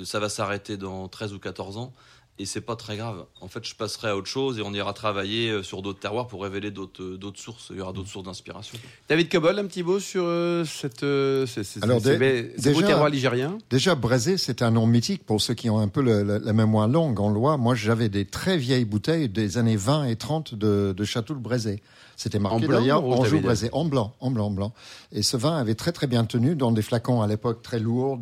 Ça 0.03 0.19
va 0.19 0.29
s'arrêter 0.31 0.77
dans 0.79 1.09
13 1.09 1.35
ou 1.35 1.39
14 1.39 1.77
ans. 1.77 1.93
Et 2.39 2.45
c'est 2.45 2.61
pas 2.61 2.77
très 2.77 2.99
grave. 2.99 3.25
En 3.41 3.49
fait, 3.49 3.65
je 3.67 3.75
passerai 3.75 4.09
à 4.09 4.17
autre 4.17 4.27
chose 4.27 4.59
et 4.59 4.63
on 4.63 4.75
ira 4.75 4.93
travailler 4.93 5.49
euh, 5.51 5.63
sur 5.63 5.81
d'autres 5.81 6.01
terroirs 6.01 6.27
pour 6.27 6.43
révéler 6.43 6.71
d'autres 6.71 7.03
euh, 7.03 7.17
d'autres 7.17 7.41
sources. 7.41 7.69
Il 7.71 7.79
y 7.79 7.81
aura 7.81 7.95
d'autres 7.95 8.11
sources 8.11 8.27
d'inspiration. 8.27 8.79
David 9.09 9.31
Cobol, 9.31 9.59
un 9.59 9.65
petit 9.65 9.83
mot 9.83 9.99
sur 10.01 10.25
euh, 10.27 10.63
cette, 10.67 11.03
euh, 11.03 11.47
ces, 11.47 11.65
ces, 11.65 11.83
Alors, 11.83 11.99
ces 11.99 12.19
ces 12.59 12.73
beaux 12.73 12.81
déjà- 12.81 12.87
terroirs 12.87 13.09
ligériens? 13.09 13.57
Déjà, 13.71 13.95
Brézé, 13.95 14.37
c'est 14.37 14.61
un 14.61 14.71
nom 14.71 14.87
mythique 14.87 15.25
pour 15.25 15.41
ceux 15.41 15.55
qui 15.55 15.71
ont 15.71 15.79
un 15.79 15.89
peu 15.89 16.03
le- 16.03 16.23
le- 16.25 16.37
la 16.39 16.53
mémoire 16.53 16.89
longue 16.89 17.19
en 17.21 17.31
Loire. 17.31 17.57
Moi, 17.57 17.75
j'avais 17.75 18.11
des 18.11 18.27
très 18.27 18.59
vieilles 18.59 18.85
bouteilles 18.85 19.31
des 19.31 19.57
années 19.57 19.77
20 19.77 20.05
et 20.05 20.17
30 20.17 20.55
de, 20.55 20.93
de 20.95 21.05
Château 21.05 21.33
de 21.33 21.41
Brézé. 21.41 21.83
C'était 22.19 22.39
marqué 22.39 22.67
d'ailleurs 22.69 23.03
Anjou 23.05 23.41
Brézé. 23.41 23.71
En 23.73 23.87
blanc, 23.87 24.15
en 24.21 24.31
blanc, 24.31 24.47
en 24.47 24.51
blanc. 24.51 24.73
Et 25.13 25.23
ce 25.23 25.39
vin 25.39 25.57
avait 25.57 25.75
très 25.75 25.93
très 25.93 26.07
bien 26.07 26.27
tenu 26.27 26.55
dans 26.55 26.71
des 26.73 26.83
flacons 26.83 27.23
à 27.23 27.27
l'époque 27.27 27.63
très 27.63 27.79
lourds. 27.79 28.19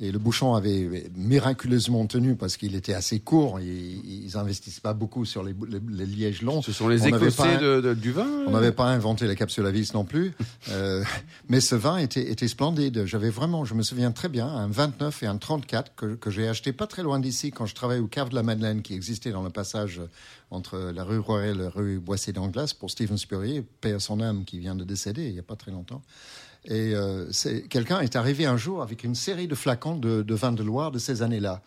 Et 0.00 0.12
le 0.12 0.18
bouchon 0.20 0.54
avait 0.54 1.10
miraculeusement 1.16 2.06
tenu 2.06 2.36
parce 2.36 2.56
qu'il 2.56 2.76
était 2.76 2.94
assez 2.94 3.18
court. 3.18 3.58
Ils, 3.58 4.24
ils 4.26 4.36
investissent 4.36 4.78
pas 4.78 4.94
beaucoup 4.94 5.24
sur 5.24 5.42
les, 5.42 5.52
bou- 5.52 5.64
les- 5.66 5.80
les 5.90 6.06
lièges 6.06 6.42
longs. 6.42 6.62
Ce 6.62 6.70
sont 6.72 6.86
les 6.86 7.02
On 7.02 7.06
Écossais 7.06 7.36
pas 7.36 7.56
de- 7.56 7.80
de- 7.80 7.94
du 7.94 8.12
vin 8.12 8.28
On 8.46 8.52
n'avait 8.52 8.70
pas 8.70 8.84
inventé 8.86 9.26
la 9.26 9.34
capsule 9.34 9.66
à 9.66 9.72
vis 9.72 9.92
non 9.94 10.04
plus, 10.04 10.32
Euh, 10.70 11.02
mais 11.48 11.60
ce 11.60 11.74
vin 11.74 11.96
était, 11.96 12.30
était 12.30 12.46
splendide. 12.46 13.06
J'avais 13.06 13.30
vraiment, 13.30 13.64
je 13.64 13.74
me 13.74 13.82
souviens 13.82 14.12
très 14.12 14.28
bien, 14.28 14.46
un 14.46 14.68
29 14.68 15.22
et 15.22 15.26
un 15.26 15.36
34 15.36 15.92
que, 15.96 16.14
que 16.14 16.30
j'ai 16.30 16.46
acheté 16.46 16.72
pas 16.72 16.86
très 16.86 17.02
loin 17.02 17.18
d'ici 17.18 17.50
quand 17.50 17.66
je 17.66 17.74
travaillais 17.74 18.00
au 18.00 18.06
Cave 18.06 18.28
de 18.28 18.34
la 18.36 18.42
Madeleine 18.44 18.82
qui 18.82 18.94
existait 18.94 19.30
dans 19.32 19.42
le 19.42 19.50
passage 19.50 20.00
entre 20.52 20.78
la 20.94 21.02
rue 21.04 21.18
Royale 21.18 21.56
et 21.56 21.62
la 21.64 21.70
rue 21.70 21.98
Boissé 21.98 22.32
d'Anglas 22.32 22.72
pour 22.78 22.90
Stephen 22.90 23.18
Spurrier, 23.18 23.64
paix 23.80 23.92
à 23.94 23.98
son 23.98 24.20
âme 24.20 24.44
qui 24.44 24.58
vient 24.60 24.74
de 24.76 24.84
décéder 24.84 25.26
il 25.26 25.32
n'y 25.32 25.38
a 25.40 25.42
pas 25.42 25.56
très 25.56 25.72
longtemps. 25.72 26.02
Et 26.70 26.94
euh, 26.94 27.24
quelqu'un 27.70 28.00
est 28.00 28.14
arrivé 28.14 28.44
un 28.46 28.58
jour 28.58 28.82
avec 28.82 29.02
une 29.02 29.14
série 29.14 29.48
de 29.48 29.54
flacons 29.54 29.96
de, 29.96 30.22
de 30.22 30.34
vin 30.34 30.52
de 30.52 30.62
Loire 30.62 30.90
de 30.90 30.98
ces 30.98 31.22
années-là. 31.22 31.62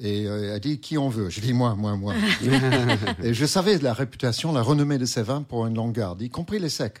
Et 0.00 0.26
euh, 0.26 0.54
a 0.54 0.58
dit 0.58 0.80
qui 0.80 0.98
on 0.98 1.08
veut? 1.08 1.30
Je 1.30 1.40
dis 1.40 1.52
moi, 1.54 1.74
moi, 1.76 1.96
moi. 1.96 2.14
et 3.22 3.32
je 3.32 3.46
savais 3.46 3.78
la 3.78 3.94
réputation, 3.94 4.52
la 4.52 4.60
renommée 4.62 4.98
de 4.98 5.04
ces 5.06 5.22
vins 5.22 5.42
pour 5.42 5.66
une 5.66 5.74
longue 5.74 5.94
garde, 5.94 6.20
y 6.20 6.28
compris 6.30 6.58
les 6.58 6.68
secs. 6.68 6.98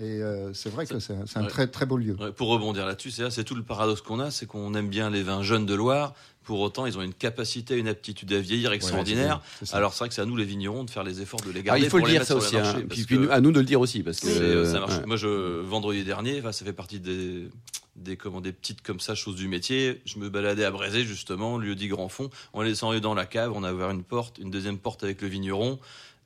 Et 0.00 0.20
euh, 0.20 0.52
c'est 0.52 0.68
vrai 0.70 0.84
que 0.86 0.98
c'est 0.98 1.14
un 1.36 1.42
Ouais. 1.42 1.48
très 1.48 1.66
très 1.68 1.86
beau 1.86 1.96
lieu. 1.96 2.16
Ouais, 2.20 2.32
pour 2.32 2.48
rebondir 2.48 2.84
là-dessus, 2.84 3.12
c'est 3.12 3.30
c'est 3.30 3.44
tout 3.44 3.54
le 3.54 3.62
paradoxe 3.62 4.00
qu'on 4.00 4.18
a, 4.20 4.30
c'est 4.32 4.46
qu'on 4.46 4.74
aime 4.74 4.88
bien 4.88 5.08
les 5.10 5.22
vins 5.22 5.42
jeunes 5.42 5.64
de 5.66 5.74
Loire. 5.74 6.14
Pour 6.44 6.60
autant, 6.60 6.86
ils 6.86 6.98
ont 6.98 7.02
une 7.02 7.14
capacité, 7.14 7.76
une 7.76 7.86
aptitude 7.88 8.32
à 8.32 8.38
vieillir 8.40 8.72
extraordinaire. 8.72 9.40
c'est 9.60 9.66
ça. 9.66 9.76
Alors 9.76 9.92
c'est 9.92 10.00
vrai 10.00 10.08
que 10.08 10.14
c'est 10.14 10.22
à 10.22 10.26
nous 10.26 10.36
les 10.36 10.44
vignerons 10.44 10.84
de 10.84 10.90
faire 10.90 11.04
les 11.04 11.20
efforts 11.20 11.40
de 11.42 11.50
les 11.50 11.60
Ah, 11.60 11.62
garder. 11.62 11.82
il 11.84 11.88
faut 11.90 11.98
le 11.98 12.02
pour 12.02 12.10
dire 12.10 12.24
ça 12.24 12.34
aussi. 12.36 12.56
hein. 12.56 12.82
Puis, 12.90 13.06
à 13.30 13.40
nous 13.40 13.52
de 13.52 13.60
le 13.60 13.64
dire 13.66 13.80
aussi 13.80 14.02
parce 14.02 14.18
que 14.20 14.26
euh, 14.28 14.64
ça 14.70 14.80
marche. 14.80 14.98
ouais. 14.98 15.06
Moi, 15.06 15.16
je, 15.16 15.60
vendredi 15.60 16.02
dernier, 16.04 16.40
enfin, 16.40 16.50
ça 16.52 16.64
fait 16.64 16.72
partie 16.72 16.98
des, 17.00 17.48
des, 17.96 18.16
comment, 18.16 18.40
des 18.40 18.52
petites 18.52 18.82
comme 18.82 18.98
ça 19.00 19.14
choses 19.14 19.36
du 19.36 19.46
métier. 19.48 20.00
Je 20.04 20.18
me 20.18 20.28
baladais 20.28 20.64
à 20.64 20.70
Brézé, 20.70 21.04
justement, 21.04 21.58
lieu 21.58 21.74
dit 21.74 21.88
Grand 21.88 22.08
Fond. 22.08 22.28
En 22.52 22.64
descendant 22.64 22.98
dans 23.00 23.14
la 23.14 23.26
cave, 23.26 23.52
on 23.54 23.62
a 23.62 23.72
ouvert 23.72 23.90
une 23.90 24.02
porte, 24.02 24.38
une 24.38 24.50
deuxième 24.50 24.78
porte 24.78 25.04
avec 25.04 25.22
le 25.22 25.28
vigneron. 25.28 25.78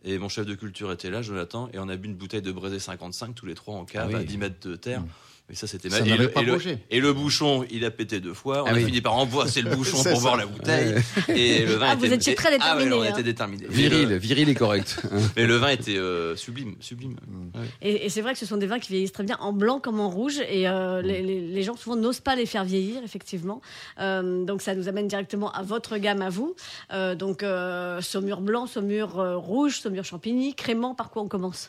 Et 0.04 0.18
mon 0.18 0.28
chef 0.28 0.46
de 0.46 0.54
culture 0.54 0.92
était 0.92 1.10
là, 1.10 1.20
Jonathan, 1.20 1.68
et 1.72 1.78
on 1.80 1.88
a 1.88 1.96
bu 1.96 2.06
une 2.08 2.14
bouteille 2.14 2.42
de 2.42 2.52
Brézé 2.52 2.78
55 2.78 3.34
tous 3.34 3.44
les 3.46 3.54
trois 3.54 3.74
en 3.74 3.84
cave 3.84 4.08
Ah 4.12 4.16
oui. 4.16 4.20
à 4.22 4.24
10 4.24 4.38
mètres 4.38 4.68
de 4.68 4.76
terre. 4.76 5.02
Et 5.48 5.54
ça, 5.54 5.68
c'était 5.68 5.88
Ça 5.90 6.00
mal. 6.00 6.08
Et 6.08 6.10
n'avait 6.10 6.22
le, 6.24 6.30
pas 6.30 6.40
et, 6.40 6.44
le, 6.44 6.52
bougé. 6.54 6.78
et 6.90 6.98
le 7.00 7.12
bouchon, 7.12 7.64
il 7.70 7.84
a 7.84 7.92
pété 7.92 8.18
deux 8.18 8.34
fois. 8.34 8.64
On 8.64 8.66
Ah 8.66 8.70
a 8.70 8.74
oui. 8.74 8.84
fini 8.84 9.00
par 9.00 9.14
emboîser 9.14 9.62
le 9.62 9.70
bouchon 9.76 9.92
pour 9.96 10.02
ça. 10.02 10.14
boire 10.14 10.36
la 10.36 10.46
bouteille. 10.46 10.94
Et 11.28 11.64
le 11.64 11.74
vin 11.74 11.86
Ah, 11.90 11.94
vous 11.94 12.12
étiez 12.12 12.34
très 12.34 12.48
Ah 12.48 12.74
ouais, 12.76 12.82
déterminé, 12.84 12.92
on 12.96 13.02
hein. 13.02 13.10
était 13.12 13.22
déterminé. 13.22 13.64
Viril, 13.68 14.16
viril 14.16 14.48
et 14.48 14.54
correct. 14.56 15.00
Mais 15.36 15.46
le 15.46 15.54
vin 15.56 15.68
était 15.68 15.96
euh, 15.98 16.34
sublime, 16.34 16.74
sublime. 16.80 17.16
Ouais. 17.54 17.60
Et, 17.80 18.06
et 18.06 18.08
c'est 18.08 18.22
vrai 18.22 18.32
que 18.32 18.40
ce 18.40 18.46
sont 18.46 18.56
des 18.56 18.66
vins 18.66 18.80
qui 18.80 18.88
vieillissent 18.90 19.12
très 19.12 19.22
bien 19.22 19.36
en 19.38 19.52
blanc 19.52 19.78
comme 19.78 20.00
en 20.00 20.10
rouge. 20.10 20.40
Et 20.50 20.68
euh, 20.68 21.00
les, 21.00 21.22
les- 21.22 21.46
les 21.46 21.62
gens 21.62 21.76
souvent 21.76 21.94
n'osent 21.94 22.18
pas 22.20 22.34
les 22.34 22.46
faire 22.46 22.64
vieillir, 22.64 23.02
effectivement. 23.04 23.60
Euh, 24.00 24.44
donc 24.44 24.62
ça 24.62 24.74
nous 24.74 24.88
amène 24.88 25.06
directement 25.06 25.52
à 25.52 25.62
votre 25.62 25.96
gamme 25.98 26.22
à 26.22 26.28
vous. 26.28 26.56
Euh, 26.92 27.14
donc 27.14 27.44
euh, 27.44 28.00
saumur 28.00 28.40
blanc, 28.40 28.66
saumur 28.66 29.20
euh, 29.20 29.36
rouge, 29.36 29.78
saumur 29.78 30.04
champigny, 30.04 30.54
crément. 30.56 30.96
Par 30.96 31.10
quoi 31.10 31.22
on 31.22 31.28
commence? 31.28 31.68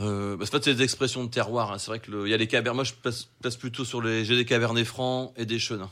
Euh, 0.00 0.36
bah, 0.36 0.44
c'est 0.46 0.52
pas 0.52 0.58
des 0.60 0.82
expressions 0.82 1.24
de 1.24 1.30
terroir. 1.30 1.72
hein. 1.72 1.78
C'est 1.78 1.88
vrai 1.90 1.98
que 2.00 2.10
le- 2.10 2.26
il 2.26 2.30
y 2.30 2.34
a 2.34 2.36
les 2.36 2.46
cabernets. 2.46 2.76
Moi, 2.76 2.84
je 2.84 2.92
passe, 2.94 3.28
passe 3.42 3.56
plutôt 3.56 3.84
sur 3.84 4.00
les. 4.00 4.24
J'ai 4.24 4.36
des 4.36 4.44
cabernets 4.44 4.84
francs 4.84 5.32
et 5.36 5.44
des 5.46 5.58
chenins. 5.58 5.90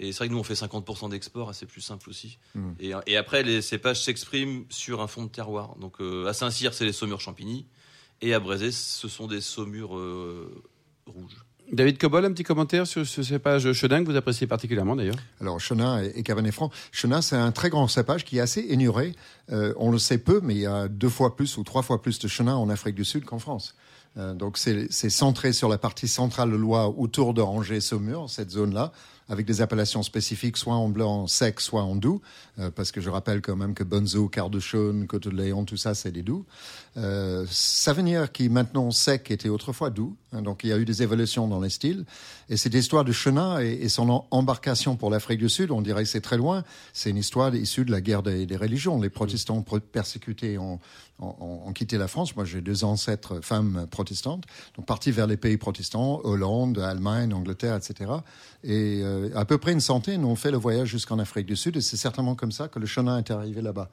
Et 0.00 0.12
c'est 0.12 0.18
vrai 0.18 0.28
que 0.28 0.32
nous, 0.32 0.38
on 0.38 0.44
fait 0.44 0.54
50% 0.54 1.08
d'export, 1.10 1.52
c'est 1.56 1.66
plus 1.66 1.80
simple 1.80 2.08
aussi. 2.08 2.38
Mm. 2.54 2.70
Et, 2.78 2.92
et 3.08 3.16
après, 3.16 3.42
les 3.42 3.60
cépages 3.62 4.00
s'expriment 4.04 4.64
sur 4.70 5.00
un 5.00 5.08
fond 5.08 5.24
de 5.24 5.28
terroir. 5.28 5.74
Donc, 5.80 6.00
euh, 6.00 6.26
à 6.26 6.32
Saint-Cyr, 6.34 6.72
c'est 6.72 6.84
les 6.84 6.92
saumures 6.92 7.20
champigny. 7.20 7.66
Et 8.20 8.32
à 8.32 8.38
Brézé, 8.38 8.70
ce 8.70 9.08
sont 9.08 9.26
des 9.26 9.40
saumures 9.40 9.96
euh, 9.96 10.62
rouges. 11.06 11.44
David 11.70 11.98
Cobol, 11.98 12.24
un 12.24 12.32
petit 12.32 12.44
commentaire 12.44 12.86
sur 12.86 13.06
ce 13.06 13.22
cépage 13.22 13.72
Chenin 13.74 14.02
que 14.02 14.10
vous 14.10 14.16
appréciez 14.16 14.46
particulièrement 14.46 14.96
d'ailleurs 14.96 15.16
Alors, 15.40 15.60
Chenin 15.60 16.02
et, 16.02 16.12
et 16.14 16.22
Cabernet 16.22 16.52
Franc. 16.52 16.70
Chenin, 16.92 17.20
c'est 17.20 17.36
un 17.36 17.52
très 17.52 17.68
grand 17.68 17.88
cépage 17.88 18.24
qui 18.24 18.38
est 18.38 18.40
assez 18.40 18.64
énuré. 18.70 19.14
Euh, 19.52 19.74
on 19.76 19.90
le 19.90 19.98
sait 19.98 20.18
peu, 20.18 20.40
mais 20.42 20.54
il 20.54 20.60
y 20.60 20.66
a 20.66 20.88
deux 20.88 21.10
fois 21.10 21.36
plus 21.36 21.58
ou 21.58 21.64
trois 21.64 21.82
fois 21.82 22.00
plus 22.00 22.18
de 22.18 22.26
Chenin 22.26 22.56
en 22.56 22.70
Afrique 22.70 22.94
du 22.94 23.04
Sud 23.04 23.24
qu'en 23.26 23.38
France. 23.38 23.74
Euh, 24.16 24.32
donc, 24.32 24.56
c'est 24.56 24.90
c'est 24.90 25.10
centré 25.10 25.52
sur 25.52 25.68
la 25.68 25.76
partie 25.76 26.08
centrale 26.08 26.50
de 26.50 26.56
Loire, 26.56 26.98
autour 26.98 27.34
de 27.34 27.42
Angers-Saumur, 27.42 28.30
cette 28.30 28.50
zone-là, 28.50 28.92
avec 29.28 29.46
des 29.46 29.60
appellations 29.60 30.02
spécifiques, 30.02 30.56
soit 30.56 30.74
en 30.74 30.88
blanc 30.88 31.26
sec, 31.26 31.60
soit 31.60 31.82
en 31.82 31.96
doux. 31.96 32.20
Euh, 32.58 32.70
parce 32.70 32.92
que 32.92 33.00
je 33.00 33.10
rappelle 33.10 33.40
quand 33.42 33.56
même 33.56 33.74
que 33.74 33.84
Bonzo, 33.84 34.28
Quart 34.28 34.50
de 34.50 34.58
Chaune, 34.60 35.06
Côte 35.06 35.28
de 35.28 35.36
Léon, 35.36 35.64
tout 35.64 35.76
ça, 35.76 35.94
c'est 35.94 36.10
des 36.12 36.22
doux. 36.22 36.46
Euh, 36.96 37.44
Savenir, 37.50 38.32
qui 38.32 38.48
maintenant 38.48 38.90
sec, 38.90 39.30
était 39.30 39.48
autrefois 39.48 39.90
doux. 39.90 40.16
hein, 40.32 40.42
donc, 40.42 40.64
il 40.64 40.70
y 40.70 40.72
a 40.72 40.78
eu 40.78 40.84
des 40.84 41.02
évolutions 41.02 41.46
dans 41.46 41.60
les 41.60 41.70
styles. 41.70 42.04
Et 42.48 42.56
cette 42.56 42.74
histoire 42.74 43.04
de 43.04 43.12
Chenin 43.12 43.60
et, 43.60 43.88
son 43.88 44.24
embarcation 44.30 44.96
pour 44.96 45.10
l'Afrique 45.10 45.38
du 45.38 45.48
Sud, 45.48 45.70
on 45.70 45.82
dirait 45.82 46.04
que 46.04 46.08
c'est 46.08 46.20
très 46.20 46.36
loin. 46.38 46.64
C'est 46.92 47.10
une 47.10 47.18
histoire 47.18 47.54
issue 47.54 47.84
de 47.84 47.90
la 47.90 48.00
guerre 48.00 48.22
des, 48.22 48.46
des 48.46 48.56
religions. 48.56 49.00
Les 49.00 49.10
protestants 49.10 49.62
pro- 49.62 49.80
persécutés 49.80 50.58
ont, 50.58 50.80
ont- 51.18 51.34
ont- 51.66 51.72
quitté 51.72 51.98
la 51.98 52.08
France. 52.08 52.34
Moi, 52.36 52.44
j'ai 52.44 52.60
deux 52.60 52.84
ancêtres 52.84 53.40
femmes 53.42 53.86
protestantes, 53.90 54.44
donc 54.76 54.86
partis 54.86 55.10
vers 55.10 55.26
les 55.26 55.36
pays 55.36 55.56
protestants, 55.56 56.20
Hollande, 56.24 56.78
Allemagne, 56.78 57.32
Angleterre, 57.34 57.76
etc. 57.76 58.10
Et 58.64 59.00
euh, 59.04 59.30
à 59.36 59.44
peu 59.44 59.58
près 59.58 59.72
une 59.72 59.80
centaine 59.80 60.24
ont 60.24 60.34
fait 60.36 60.50
le 60.50 60.56
voyage 60.58 60.88
jusqu'en 60.88 61.18
Afrique 61.18 61.46
du 61.46 61.56
Sud. 61.56 61.76
Et 61.76 61.80
c'est 61.80 61.96
certainement 61.96 62.34
comme 62.34 62.52
ça 62.52 62.68
que 62.68 62.78
le 62.78 62.86
Chenin 62.86 63.18
est 63.18 63.30
arrivé 63.30 63.62
là-bas. 63.62 63.88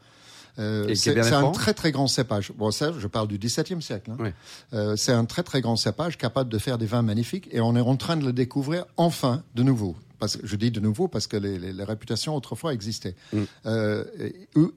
Euh, 0.58 0.86
c'est 0.96 1.13
un 1.36 1.41
très 1.51 1.74
très 1.74 1.91
grand 1.91 2.08
cépage. 2.08 2.53
Bon, 2.58 2.72
ça, 2.72 2.94
je 2.98 3.08
parle 3.08 3.27
du 3.27 3.38
XVIIe 3.38 3.82
siècle. 3.82 4.12
hein. 4.12 4.17
Ouais. 4.20 4.34
Euh, 4.74 4.96
c'est 4.96 5.12
un 5.12 5.25
très 5.25 5.44
très 5.44 5.60
grand 5.60 5.75
cépage 5.75 6.17
capable 6.17 6.50
de 6.50 6.58
faire 6.58 6.77
des 6.77 6.86
vins 6.86 7.01
magnifiques 7.01 7.50
et 7.51 7.60
on 7.60 7.75
est 7.75 7.82
en 7.82 7.98
train 7.98 8.15
de 8.15 8.25
le 8.25 8.32
découvrir 8.32 8.86
enfin 8.96 9.44
de 9.55 9.63
nouveau. 9.63 9.96
Parce 10.19 10.38
que, 10.38 10.45
je 10.48 10.55
dis 10.55 10.72
de 10.72 10.79
nouveau 10.79 11.07
parce 11.07 11.27
que 11.27 11.38
les, 11.38 11.57
les- 11.60 11.74
les 11.74 11.84
réputations 11.84 12.36
autrefois 12.36 12.74
existaient, 12.74 13.15
Mm. 13.34 13.43
Euh, 13.65 14.03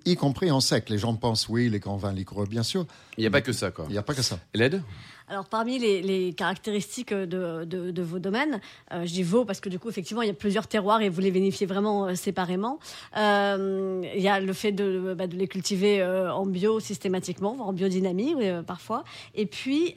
y, 0.04 0.12
y 0.12 0.16
compris 0.16 0.50
en 0.50 0.61
sec. 0.61 0.88
Les 0.90 0.99
gens 0.99 1.14
pensent 1.14 1.49
oui, 1.49 1.68
les 1.68 1.78
grands 1.78 1.97
vins 1.97 2.12
liquoreux, 2.12 2.47
bien 2.47 2.62
sûr. 2.62 2.87
Il 3.16 3.21
n'y 3.23 3.26
a 3.26 3.30
pas 3.30 3.40
que 3.40 3.52
ça 3.52 3.71
quoi. 3.71 3.85
Il 3.88 3.92
n'y 3.92 3.99
a 3.99 4.02
pas 4.02 4.14
que 4.14 4.23
ça. 4.23 4.38
L'aide 4.54 4.83
Alors 5.28 5.45
parmi 5.47 5.78
les, 5.78 6.00
les 6.02 6.33
caractéristiques 6.33 7.12
de, 7.12 7.64
de, 7.64 7.90
de, 7.90 8.02
vos 8.02 8.18
domaines, 8.18 8.61
euh, 8.92 9.04
je 9.04 9.12
dis 9.12 9.23
vos 9.23 9.45
parce 9.45 9.61
que 9.61 9.68
du 9.68 9.78
coup 9.78 9.88
effectivement 9.90 10.23
il 10.23 10.28
y 10.28 10.30
a 10.30 10.35
plusieurs 10.35 10.66
terroirs 10.66 11.02
et 11.02 11.09
vous 11.11 11.21
les 11.21 11.30
vérifiez 11.30 11.66
vraiment 11.66 12.07
euh, 12.07 12.14
séparément. 12.14 12.78
Euh, 13.16 14.02
il 14.14 14.23
y 14.23 14.28
a 14.28 14.40
le 14.40 14.52
fait 14.52 14.73
de, 14.73 15.14
bah, 15.16 15.26
de 15.26 15.37
les 15.37 15.49
cultiver 15.49 16.00
euh, 16.00 16.33
en 16.33 16.47
bio 16.47 16.80
systématiquement, 16.80 17.54
voire 17.54 17.68
en 17.68 17.73
biodynamie 17.75 18.35
euh, 18.40 18.62
parfois. 18.62 19.04
Et 19.35 19.47
puis 19.47 19.95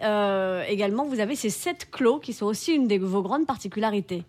également 0.67 1.05
vous 1.05 1.19
avez 1.19 1.35
ces 1.35 1.49
sept 1.49 1.89
clos 1.91 2.19
qui 2.19 2.33
sont 2.33 2.45
aussi 2.45 2.73
une 2.73 2.87
de 2.87 2.97
vos 2.97 3.21
grandes 3.21 3.45
particularités. 3.47 4.23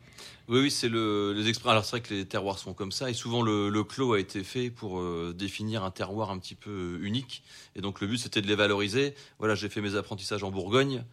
Oui, 0.49 0.61
oui, 0.61 0.71
c'est 0.71 0.89
le, 0.89 1.33
les 1.33 1.49
exprès. 1.49 1.71
Alors 1.71 1.85
c'est 1.85 1.93
vrai 1.93 2.01
que 2.01 2.13
les 2.13 2.27
terroirs 2.27 2.59
sont 2.59 2.75
comme 2.75 2.93
ça, 2.93 3.09
et 3.09 3.15
souvent 3.15 3.43
le, 3.43 3.69
le 3.69 3.85
clos 3.85 4.15
a 4.15 4.21
été 4.21 4.43
fait 4.43 4.71
pour 4.71 4.99
euh, 5.01 5.33
définir 5.37 5.85
un 5.85 5.91
terroir 5.91 6.31
un 6.31 6.39
petit 6.39 6.57
peu 6.57 6.99
unique. 7.03 7.43
Et 7.77 7.81
donc 7.81 8.01
le 8.01 8.07
but 8.09 8.19
c'était 8.19 8.43
de 8.43 8.49
les 8.49 8.57
valoriser. 8.57 9.15
Voilà, 9.39 9.55
j'ai 9.55 9.69
fait 9.69 9.81
mes 9.81 9.95
apprentissages 9.95 10.43
en 10.43 10.51
Bourgogne, 10.51 11.05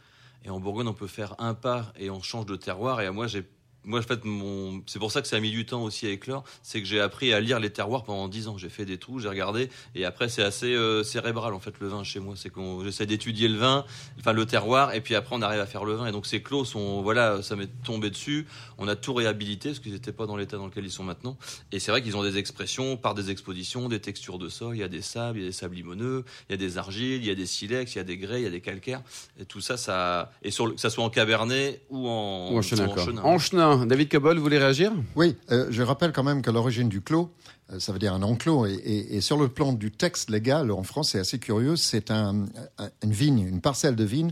et 0.45 0.50
en 0.50 0.59
Bourgogne 0.59 0.88
on 0.88 0.93
peut 0.93 1.07
faire 1.07 1.36
un 1.39 1.53
pas 1.53 1.93
et 1.98 2.09
on 2.09 2.21
change 2.21 2.48
de 2.48 2.55
terroir. 2.55 3.01
Et 3.01 3.09
moi 3.12 3.27
j'ai 3.27 3.45
moi, 3.89 4.00
en 4.00 4.03
fait, 4.03 4.24
mon... 4.24 4.84
c'est 4.86 5.00
pour 5.00 5.12
ça 5.12 5.19
que 5.24 5.27
ça 5.27 5.38
a 5.38 5.39
mis 5.39 5.50
du 5.50 5.65
temps 5.65 5.81
aussi 5.81 6.05
à 6.05 6.12
éclore. 6.12 6.43
C'est 6.62 6.79
que 6.79 6.88
j'ai 6.88 7.01
appris 7.01 7.34
à 7.34 7.39
lire 7.39 7.60
les 7.60 7.72
terroirs 7.72 8.03
pendant 8.03 8.27
10 8.27 8.48
ans. 8.48 8.58
J'ai 8.58 8.69
fait 8.69 8.86
des 8.86 9.00
trous, 9.00 9.19
j'ai 9.19 9.29
regardé. 9.29 9.69
Et 9.96 10.05
après, 10.05 10.29
c'est 10.29 10.43
assez 10.43 10.75
euh, 10.75 11.03
cérébral, 11.03 11.55
en 11.55 11.60
fait, 11.60 11.74
le 11.79 11.88
vin 11.88 12.03
chez 12.03 12.19
moi. 12.19 12.36
C'est 12.38 12.51
qu'on 12.51 12.84
j'essaie 12.84 13.08
d'étudier 13.08 13.48
le 13.48 13.58
vin, 13.58 13.86
enfin, 14.19 14.34
le 14.34 14.46
terroir. 14.46 14.93
Et 14.93 15.01
puis 15.01 15.15
après, 15.15 15.36
on 15.36 15.41
arrive 15.41 15.60
à 15.60 15.65
faire 15.65 15.86
le 15.86 15.96
vin. 15.96 16.05
Et 16.05 16.12
donc, 16.12 16.27
ces 16.27 16.43
clos 16.43 16.65
sont, 16.65 17.01
voilà, 17.01 17.41
ça 17.41 17.55
m'est 17.55 17.69
tombé 17.84 18.12
dessus. 18.12 18.46
On 18.77 18.88
a 18.88 18.96
tout 18.96 19.15
réhabilité 19.15 19.69
parce 19.69 19.79
qu'ils 19.79 19.93
n'étaient 19.93 20.13
pas 20.13 20.27
dans 20.27 20.38
l'état 20.38 20.58
dans 20.58 20.67
lequel 20.67 20.86
ils 20.86 20.91
sont 20.91 21.03
maintenant. 21.03 21.36
Et 21.72 21.79
c'est 21.79 21.89
vrai 21.89 22.03
qu'ils 22.03 22.15
ont 22.15 22.24
des 22.24 22.38
expressions 22.38 22.96
par 22.96 23.15
des 23.15 23.31
expositions, 23.31 23.89
des 23.89 24.00
textures 24.00 24.38
de 24.38 24.50
sol. 24.50 24.75
Il 24.75 24.79
y 24.79 24.84
a 24.84 24.88
des 24.88 25.01
sables, 25.01 25.39
il 25.39 25.41
y 25.41 25.46
a 25.46 25.50
des 25.50 25.53
sables 25.53 25.74
limoneux, 25.74 26.25
il 26.48 26.51
y 26.51 26.55
a 26.55 26.58
des 26.58 26.77
argiles, 26.77 27.24
il 27.24 27.25
y 27.25 27.31
a 27.31 27.36
des 27.36 27.48
silex, 27.48 27.96
il 27.96 27.98
y 27.98 28.01
a 28.01 28.03
des 28.03 28.17
grès, 28.17 28.41
il 28.41 28.43
y 28.43 28.48
a 28.48 28.51
des 28.51 28.62
calcaires. 28.62 29.01
Et 29.39 29.46
tout 29.46 29.62
ça, 29.62 29.77
ça, 29.77 30.31
et 30.43 30.51
sur 30.51 30.67
le... 30.67 30.74
que 30.74 30.79
ça 30.81 30.91
soit 30.91 31.03
en 31.03 31.10
cabernet 31.10 31.81
ou 31.89 32.08
en, 32.08 32.51
ou 32.51 32.58
en 32.60 32.62
chenin. 32.62 32.88
En 33.24 33.39
chenin. 33.39 33.78
David 33.86 34.09
Cabol, 34.09 34.38
vous 34.38 34.43
voulez 34.43 34.57
réagir? 34.57 34.91
Oui, 35.15 35.36
euh, 35.51 35.67
je 35.69 35.81
rappelle 35.83 36.12
quand 36.12 36.24
même 36.24 36.41
que 36.41 36.51
l'origine 36.51 36.89
du 36.89 37.01
clos, 37.01 37.31
euh, 37.71 37.79
ça 37.79 37.91
veut 37.91 38.00
dire 38.00 38.13
un 38.13 38.24
enclos, 38.24 38.65
et, 38.65 39.21
sur 39.21 39.38
le 39.38 39.48
plan 39.48 39.74
du 39.74 39.91
texte 39.91 40.29
légal 40.29 40.71
en 40.71 40.83
France, 40.83 41.12
c'est 41.12 41.19
assez 41.19 41.39
curieux, 41.39 41.75
c'est 41.75 42.12
un, 42.12 42.45
un, 42.77 42.89
une 43.03 43.12
vigne, 43.12 43.39
une 43.48 43.62
parcelle 43.62 43.95
de 43.95 44.03
vigne 44.03 44.31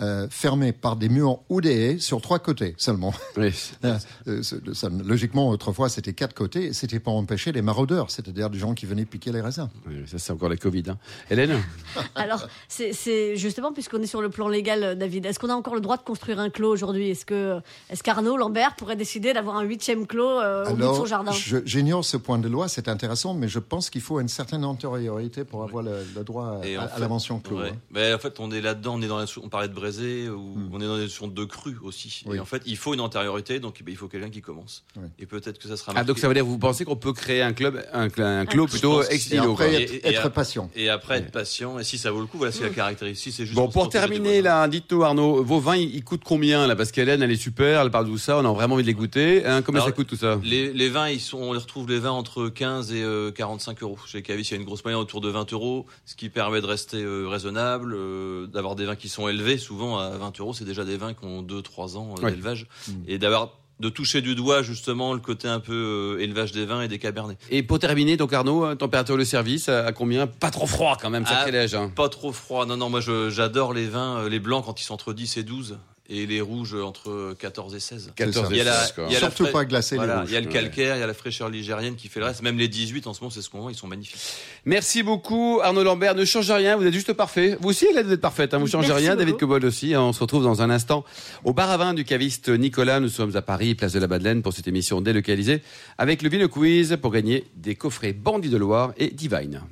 euh, 0.00 0.26
fermé 0.30 0.72
par 0.72 0.96
des 0.96 1.08
murs 1.08 1.40
ou 1.48 1.60
des 1.60 1.74
haies 1.74 1.98
sur 1.98 2.20
trois 2.20 2.38
côtés 2.38 2.74
seulement. 2.76 3.12
Oui. 3.36 3.52
euh, 3.84 4.42
ça, 4.42 4.88
logiquement, 5.04 5.48
autrefois, 5.48 5.88
c'était 5.88 6.12
quatre 6.12 6.34
côtés. 6.34 6.66
et 6.66 6.72
C'était 6.72 7.00
pour 7.00 7.14
empêcher 7.16 7.52
les 7.52 7.62
maraudeurs, 7.62 8.10
c'est-à-dire 8.10 8.50
des 8.50 8.58
gens 8.58 8.74
qui 8.74 8.86
venaient 8.86 9.04
piquer 9.04 9.32
les 9.32 9.40
raisins. 9.40 9.68
Oui, 9.86 9.94
ça, 10.06 10.18
c'est 10.18 10.32
encore 10.32 10.48
la 10.48 10.56
Covid. 10.56 10.84
Hein. 10.88 10.98
Hélène? 11.30 11.60
Alors, 12.14 12.46
c'est 12.68 13.36
justement, 13.36 13.72
puisqu'on 13.72 14.02
est 14.02 14.06
sur 14.06 14.22
le 14.22 14.28
plan 14.28 14.48
légal, 14.48 14.98
David, 14.98 15.26
est-ce 15.26 15.38
qu'on 15.38 15.50
a 15.50 15.54
encore 15.54 15.74
le 15.74 15.80
droit 15.80 15.96
de 15.96 16.02
construire 16.02 16.40
un 16.40 16.50
clos 16.50 16.70
aujourd'hui? 16.70 17.10
Est-ce 17.10 17.26
que 17.26 17.60
est 17.90 18.02
qu'Arnaud 18.02 18.36
Lambert 18.36 18.76
pourrait 18.76 18.96
décider 18.96 19.32
d'avoir 19.32 19.56
un 19.56 19.62
huitième 19.62 20.06
clos 20.06 20.40
euh, 20.40 20.64
au 20.64 20.66
Alors, 20.68 20.76
bout 20.76 20.92
de 20.92 20.94
son 20.94 21.06
jardin? 21.06 21.32
J'ignore 21.64 22.04
ce 22.04 22.16
point 22.16 22.38
de 22.38 22.48
loi, 22.48 22.68
c'est 22.68 22.88
intéressant, 22.88 23.34
mais 23.34 23.48
je 23.48 23.58
pense 23.58 23.90
qu'il 23.90 24.00
faut 24.00 24.20
une 24.20 24.28
certaine 24.28 24.64
antériorité 24.64 25.44
pour 25.44 25.62
avoir 25.62 25.82
le, 25.82 26.04
le 26.14 26.24
droit 26.24 26.60
à, 26.62 26.82
à, 26.82 26.98
la 26.98 27.08
mention 27.08 27.40
clos. 27.40 27.58
Ouais. 27.58 27.70
Hein. 27.70 27.78
Mais 27.90 28.14
en 28.14 28.18
fait, 28.18 28.38
on 28.40 28.50
est 28.50 28.60
là-dedans, 28.60 28.94
on 28.96 29.02
est 29.02 29.08
dans 29.08 29.18
la, 29.18 29.26
on 29.42 29.48
parlait 29.48 29.68
de 29.68 29.74
braisé, 29.90 30.28
Hmm. 30.28 30.68
on 30.72 30.80
est 30.80 30.86
dans 30.86 30.96
des 30.96 31.02
notions 31.02 31.28
de 31.28 31.44
cru 31.44 31.76
aussi. 31.82 32.22
Oui. 32.26 32.36
Et 32.36 32.40
en 32.40 32.44
fait, 32.44 32.62
il 32.66 32.76
faut 32.76 32.94
une 32.94 33.00
antériorité, 33.00 33.60
donc 33.60 33.80
ben, 33.84 33.92
il 33.92 33.96
faut 33.96 34.08
quelqu'un 34.08 34.30
qui 34.30 34.40
commence. 34.42 34.82
Oui. 34.96 35.04
Et 35.18 35.26
peut-être 35.26 35.58
que 35.58 35.68
ça 35.68 35.76
sera 35.76 35.92
Ah, 35.94 36.02
donc 36.04 36.18
ça 36.18 36.26
veut 36.28 36.34
dire 36.34 36.42
que 36.42 36.48
vous 36.48 36.58
pensez 36.58 36.84
qu'on 36.84 36.96
peut 36.96 37.12
créer 37.12 37.42
un 37.42 37.52
club, 37.52 37.82
un, 37.92 38.08
un 38.18 38.46
clos 38.46 38.66
plutôt 38.66 39.02
ex 39.04 39.30
Et 39.32 39.38
après, 39.38 39.54
quoi. 39.54 39.66
être, 39.68 39.92
Et- 39.92 39.96
et 39.96 40.08
être 40.08 40.26
à- 40.26 40.30
patient. 40.30 40.70
Et 40.74 40.88
après, 40.88 41.18
être 41.18 41.30
patient. 41.30 41.78
Et 41.78 41.84
si 41.84 41.98
ça 41.98 42.10
vaut 42.10 42.20
le 42.20 42.26
coup, 42.26 42.38
voilà, 42.38 42.52
c'est 42.52 42.64
la 42.64 42.70
caractéristique. 42.70 43.32
C'est 43.34 43.44
juste 43.46 43.56
Bon, 43.56 43.68
pour 43.68 43.88
terminer, 43.88 44.42
là, 44.42 44.66
dites-nous 44.68 45.04
Arnaud, 45.04 45.42
vos 45.44 45.60
vins, 45.60 45.76
ils, 45.76 45.94
ils 45.94 46.04
coûtent 46.04 46.24
combien 46.24 46.66
là? 46.66 46.74
Parce 46.74 46.90
qu'Hélène, 46.90 47.22
elle 47.22 47.30
est 47.30 47.36
super, 47.36 47.82
elle 47.82 47.90
parle 47.90 48.06
de 48.06 48.10
tout 48.10 48.18
ça, 48.18 48.38
on 48.38 48.44
a 48.44 48.52
vraiment 48.52 48.74
envie 48.74 48.82
de 48.82 48.88
les 48.88 48.94
goûter. 48.94 49.44
Hein, 49.46 49.62
combien 49.62 49.80
Alors, 49.80 49.88
ça 49.88 49.92
coûte 49.92 50.08
tout 50.08 50.16
ça? 50.16 50.40
Les, 50.42 50.72
les 50.72 50.88
vins, 50.88 51.08
ils 51.08 51.20
sont, 51.20 51.38
on 51.38 51.52
les 51.52 51.58
retrouve 51.60 51.88
les 51.88 51.98
vins 52.00 52.10
entre 52.10 52.48
15 52.48 52.92
et 52.92 53.02
euh, 53.02 53.30
45 53.30 53.82
euros. 53.82 53.98
Chez 54.06 54.22
Cavis, 54.22 54.42
il 54.42 54.50
y 54.50 54.54
a 54.54 54.56
une 54.56 54.64
grosse 54.64 54.84
moyenne 54.84 55.00
autour 55.00 55.20
de 55.20 55.28
20 55.28 55.52
euros, 55.52 55.86
ce 56.06 56.16
qui 56.16 56.28
permet 56.28 56.60
de 56.60 56.66
rester 56.66 57.02
euh, 57.02 57.26
raisonnable, 57.28 57.94
euh, 57.94 58.46
d'avoir 58.46 58.74
des 58.74 58.84
vins 58.86 58.96
qui 58.96 59.08
sont 59.08 59.28
élevés. 59.28 59.58
Souvent, 59.58 59.75
à 59.98 60.10
20 60.10 60.40
euros, 60.40 60.54
c'est 60.54 60.64
déjà 60.64 60.84
des 60.84 60.96
vins 60.96 61.14
qui 61.14 61.24
ont 61.24 61.42
2-3 61.42 61.96
ans 61.96 62.14
euh, 62.18 62.22
Ouais. 62.22 62.30
d'élevage. 62.30 62.66
Mm. 62.88 62.92
Et 63.08 63.18
d'avoir 63.18 63.50
de 63.78 63.90
toucher 63.90 64.22
du 64.22 64.34
doigt 64.34 64.62
justement 64.62 65.12
le 65.12 65.20
côté 65.20 65.48
un 65.48 65.60
peu 65.60 66.16
euh, 66.16 66.22
élevage 66.22 66.52
des 66.52 66.64
vins 66.64 66.80
et 66.80 66.88
des 66.88 66.98
cabernets. 66.98 67.36
Et 67.50 67.62
pour 67.62 67.78
terminer, 67.78 68.16
donc 68.16 68.32
Arnaud, 68.32 68.64
euh, 68.64 68.74
température 68.74 69.18
de 69.18 69.24
service, 69.24 69.68
à, 69.68 69.84
à 69.86 69.92
combien? 69.92 70.26
Pas 70.26 70.50
trop 70.50 70.66
froid 70.66 70.96
quand 70.98 71.10
même, 71.10 71.24
Ah, 71.26 71.34
sacrilège. 71.40 71.74
Hein. 71.74 71.92
Pas 71.94 72.08
trop 72.08 72.32
froid. 72.32 72.64
Non, 72.64 72.78
non, 72.78 72.88
moi 72.88 73.00
j'adore 73.28 73.74
les 73.74 73.86
vins, 73.86 74.20
euh, 74.20 74.28
les 74.30 74.40
blancs 74.40 74.64
quand 74.64 74.80
ils 74.80 74.84
sont 74.84 74.94
entre 74.94 75.12
10 75.12 75.36
et 75.36 75.42
12 75.42 75.76
et 76.08 76.26
les 76.26 76.40
rouges 76.40 76.74
entre 76.74 77.34
14 77.38 77.74
et 77.74 77.80
16. 77.80 78.12
14 78.16 78.48
Il 78.50 78.56
y 78.56 78.60
a 78.60 78.64
la- 78.64 78.80
16, 78.80 78.92
quoi. 78.92 79.04
il 79.08 79.12
y 79.12 79.16
a 79.16 79.20
la 79.20 79.30
Surtout 79.30 79.52
pas 79.52 79.64
glacer 79.64 79.96
Voilà, 79.96 80.14
les 80.14 80.18
il 80.18 80.22
rouges. 80.22 80.32
y 80.32 80.36
a 80.36 80.40
le 80.40 80.46
Ouais. 80.46 80.52
calcaire, 80.52 80.96
il 80.96 81.00
y 81.00 81.02
a 81.02 81.06
la 81.06 81.14
fraîcheur 81.14 81.48
ligérienne 81.48 81.96
qui 81.96 82.08
fait 82.08 82.20
le 82.20 82.26
reste. 82.26 82.42
Même 82.42 82.58
les 82.58 82.68
18 82.68 83.06
en 83.06 83.14
ce 83.14 83.20
moment, 83.20 83.30
c'est 83.30 83.42
ce 83.42 83.50
qu'on 83.50 83.60
voit, 83.60 83.72
ils 83.72 83.76
sont 83.76 83.86
magnifiques. 83.86 84.16
Merci 84.64 85.02
beaucoup 85.02 85.60
Arnaud 85.62 85.82
Lambert, 85.84 86.14
ne 86.14 86.24
changez 86.24 86.52
rien, 86.52 86.76
vous 86.76 86.84
êtes 86.86 86.92
juste 86.94 87.12
parfait. 87.12 87.56
Vous 87.60 87.68
aussi, 87.70 87.86
vous 87.92 88.12
êtes 88.12 88.20
parfaite, 88.20 88.54
hein, 88.54 88.58
vous 88.58 88.66
changez 88.66 88.88
Merci 88.88 89.02
rien. 89.02 89.10
beaucoup. 89.14 89.24
David 89.24 89.36
Cobold 89.40 89.64
aussi, 89.64 89.94
hein, 89.94 90.02
on 90.02 90.12
se 90.12 90.20
retrouve 90.20 90.42
dans 90.44 90.62
un 90.62 90.70
instant 90.70 91.04
au 91.44 91.52
bar 91.52 91.70
à 91.70 91.76
vin 91.76 91.94
du 91.94 92.04
caviste 92.04 92.48
Nicolas. 92.48 93.00
Nous 93.00 93.08
sommes 93.08 93.34
à 93.36 93.42
Paris, 93.42 93.74
place 93.74 93.92
de 93.92 93.98
la 94.00 94.06
Madeleine, 94.08 94.42
pour 94.42 94.52
cette 94.52 94.68
émission 94.68 95.00
délocalisée, 95.00 95.62
avec 95.98 96.22
le 96.22 96.28
Vino 96.28 96.48
Quiz 96.48 96.96
pour 97.00 97.10
gagner 97.12 97.44
des 97.56 97.74
coffrets 97.74 98.12
Bandit 98.12 98.48
de 98.48 98.56
Loire 98.56 98.92
et 98.96 99.08
Divine. 99.08 99.62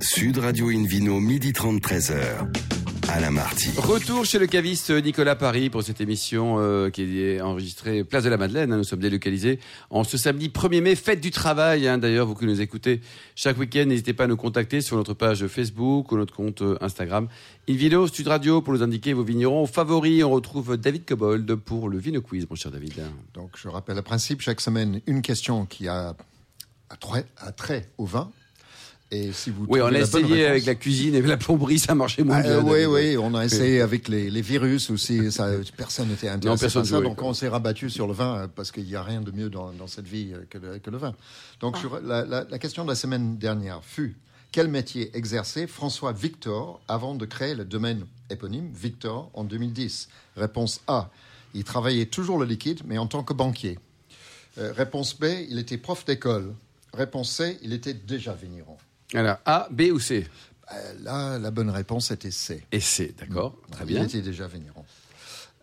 Sud 0.00 0.38
Radio 0.38 0.68
Invino, 0.70 1.20
midi 1.20 1.52
30, 1.52 1.80
13h. 1.80 2.71
Alain 3.14 3.30
Marty. 3.30 3.68
Retour 3.76 4.24
chez 4.24 4.38
le 4.38 4.46
caviste 4.46 4.90
Nicolas 4.90 5.36
Paris 5.36 5.68
pour 5.68 5.82
cette 5.82 6.00
émission 6.00 6.56
euh, 6.58 6.88
qui 6.88 7.20
est 7.20 7.42
enregistrée 7.42 8.04
Place 8.04 8.24
de 8.24 8.30
la 8.30 8.38
Madeleine. 8.38 8.72
hein, 8.72 8.78
nous 8.78 8.84
sommes 8.84 9.00
délocalisés 9.00 9.58
en 9.90 10.02
ce 10.02 10.16
samedi 10.16 10.48
1er 10.48 10.80
mai, 10.80 10.94
fête 10.94 11.20
du 11.20 11.30
travail. 11.30 11.86
hein. 11.86 11.98
D'ailleurs, 11.98 12.26
vous 12.26 12.34
qui 12.34 12.46
nous 12.46 12.62
écoutez 12.62 13.02
chaque 13.36 13.58
week-end, 13.58 13.84
n'hésitez 13.84 14.14
pas 14.14 14.24
à 14.24 14.26
nous 14.28 14.38
contacter 14.38 14.80
sur 14.80 14.96
notre 14.96 15.12
page 15.12 15.46
Facebook 15.46 16.10
ou 16.10 16.16
notre 16.16 16.34
compte 16.34 16.62
euh, 16.62 16.78
Instagram. 16.80 17.28
Invino 17.68 18.06
Stud 18.06 18.28
Radio 18.28 18.62
pour 18.62 18.72
nous 18.72 18.82
indiquer 18.82 19.12
vos 19.12 19.24
vignerons 19.24 19.66
favoris. 19.66 20.24
On 20.24 20.30
retrouve 20.30 20.78
David 20.78 21.04
Cobold 21.04 21.54
pour 21.56 21.90
le 21.90 21.98
Vino 21.98 22.22
Quiz, 22.22 22.46
mon 22.48 22.56
cher 22.56 22.72
David. 22.72 22.94
Donc, 23.34 23.50
je 23.56 23.68
rappelle 23.68 23.96
le 23.96 24.02
principe. 24.02 24.40
Chaque 24.40 24.62
semaine, 24.62 25.02
une 25.06 25.20
question 25.20 25.66
qui 25.66 25.86
a 25.86 26.16
a 26.88 26.96
trait, 26.96 27.26
a 27.38 27.52
trait 27.52 27.88
au 27.98 28.06
vin. 28.06 28.30
Et 29.14 29.30
si 29.32 29.50
vous 29.50 29.66
Oui, 29.68 29.78
on 29.82 29.86
a 29.88 29.92
essayé 29.98 30.24
réponse- 30.24 30.46
avec 30.48 30.64
la 30.64 30.74
cuisine 30.74 31.14
et 31.14 31.20
la 31.20 31.36
plomberie, 31.36 31.78
ça 31.78 31.94
marchait 31.94 32.24
moins 32.24 32.38
Ah, 32.38 32.42
bien. 32.42 32.60
oui, 32.64 32.86
oui, 32.86 33.16
on 33.18 33.34
a 33.34 33.44
essayé 33.44 33.82
avec 33.82 34.08
les, 34.08 34.30
les 34.30 34.40
virus 34.40 34.88
aussi. 34.88 35.30
Ça, 35.30 35.50
personne 35.76 36.08
n'était 36.08 36.28
intéressé 36.30 36.62
personne 36.62 36.82
par 36.82 36.88
ça. 36.88 36.96
jouait, 36.96 37.04
Donc 37.08 37.18
quoi. 37.18 37.28
on 37.28 37.34
s'est 37.34 37.48
rabattu 37.48 37.90
sur 37.90 38.06
le 38.06 38.14
vin 38.14 38.48
parce 38.56 38.72
qu'il 38.72 38.84
n'y 38.86 38.96
a 38.96 39.02
rien 39.02 39.20
de 39.20 39.30
mieux 39.30 39.50
dans, 39.50 39.70
dans 39.72 39.86
cette 39.86 40.06
vie 40.08 40.32
que 40.48 40.56
le, 40.56 40.78
que 40.78 40.88
le 40.88 40.96
vin. 40.96 41.14
Donc 41.60 41.76
sur- 41.76 42.00
la, 42.00 42.24
la- 42.24 42.44
la 42.48 42.58
question 42.58 42.84
de 42.84 42.88
la 42.88 42.94
semaine 42.94 43.36
dernière 43.36 43.80
fut 43.84 44.16
quel 44.50 44.68
métier 44.68 45.10
exerçait 45.14 45.66
François 45.66 46.12
Victor 46.12 46.80
avant 46.88 47.14
de 47.14 47.26
créer 47.26 47.54
le 47.54 47.66
domaine 47.66 48.06
éponyme 48.30 48.70
Victor 48.72 49.30
en 49.34 49.44
2010 49.44 50.08
Réponse 50.38 50.80
A. 50.86 51.10
Il 51.54 51.64
travaillait 51.64 52.06
toujours 52.06 52.38
le 52.38 52.46
liquide, 52.46 52.80
mais 52.86 52.96
en 52.96 53.06
tant 53.06 53.22
que 53.22 53.34
banquier. 53.34 53.78
Euh, 54.56 54.72
réponse 54.74 55.18
B. 55.18 55.24
Il 55.50 55.58
était 55.58 55.76
prof 55.76 56.02
d'école. 56.06 56.54
Réponse 56.94 57.30
C. 57.30 57.58
Il 57.62 57.74
était 57.74 57.92
déjà 57.94 58.32
vigneron. 58.32 58.76
Alors, 59.14 59.36
A, 59.44 59.68
B 59.70 59.82
ou 59.92 59.98
C? 59.98 60.26
Euh, 60.72 60.94
là, 61.02 61.38
la 61.38 61.50
bonne 61.50 61.70
réponse 61.70 62.10
était 62.10 62.30
C. 62.30 62.64
Et 62.72 62.80
C, 62.80 63.14
d'accord. 63.18 63.56
Très 63.70 63.84
Il 63.84 63.88
bien. 63.88 64.04
était 64.04 64.22
déjà 64.22 64.46
vigneron. 64.46 64.84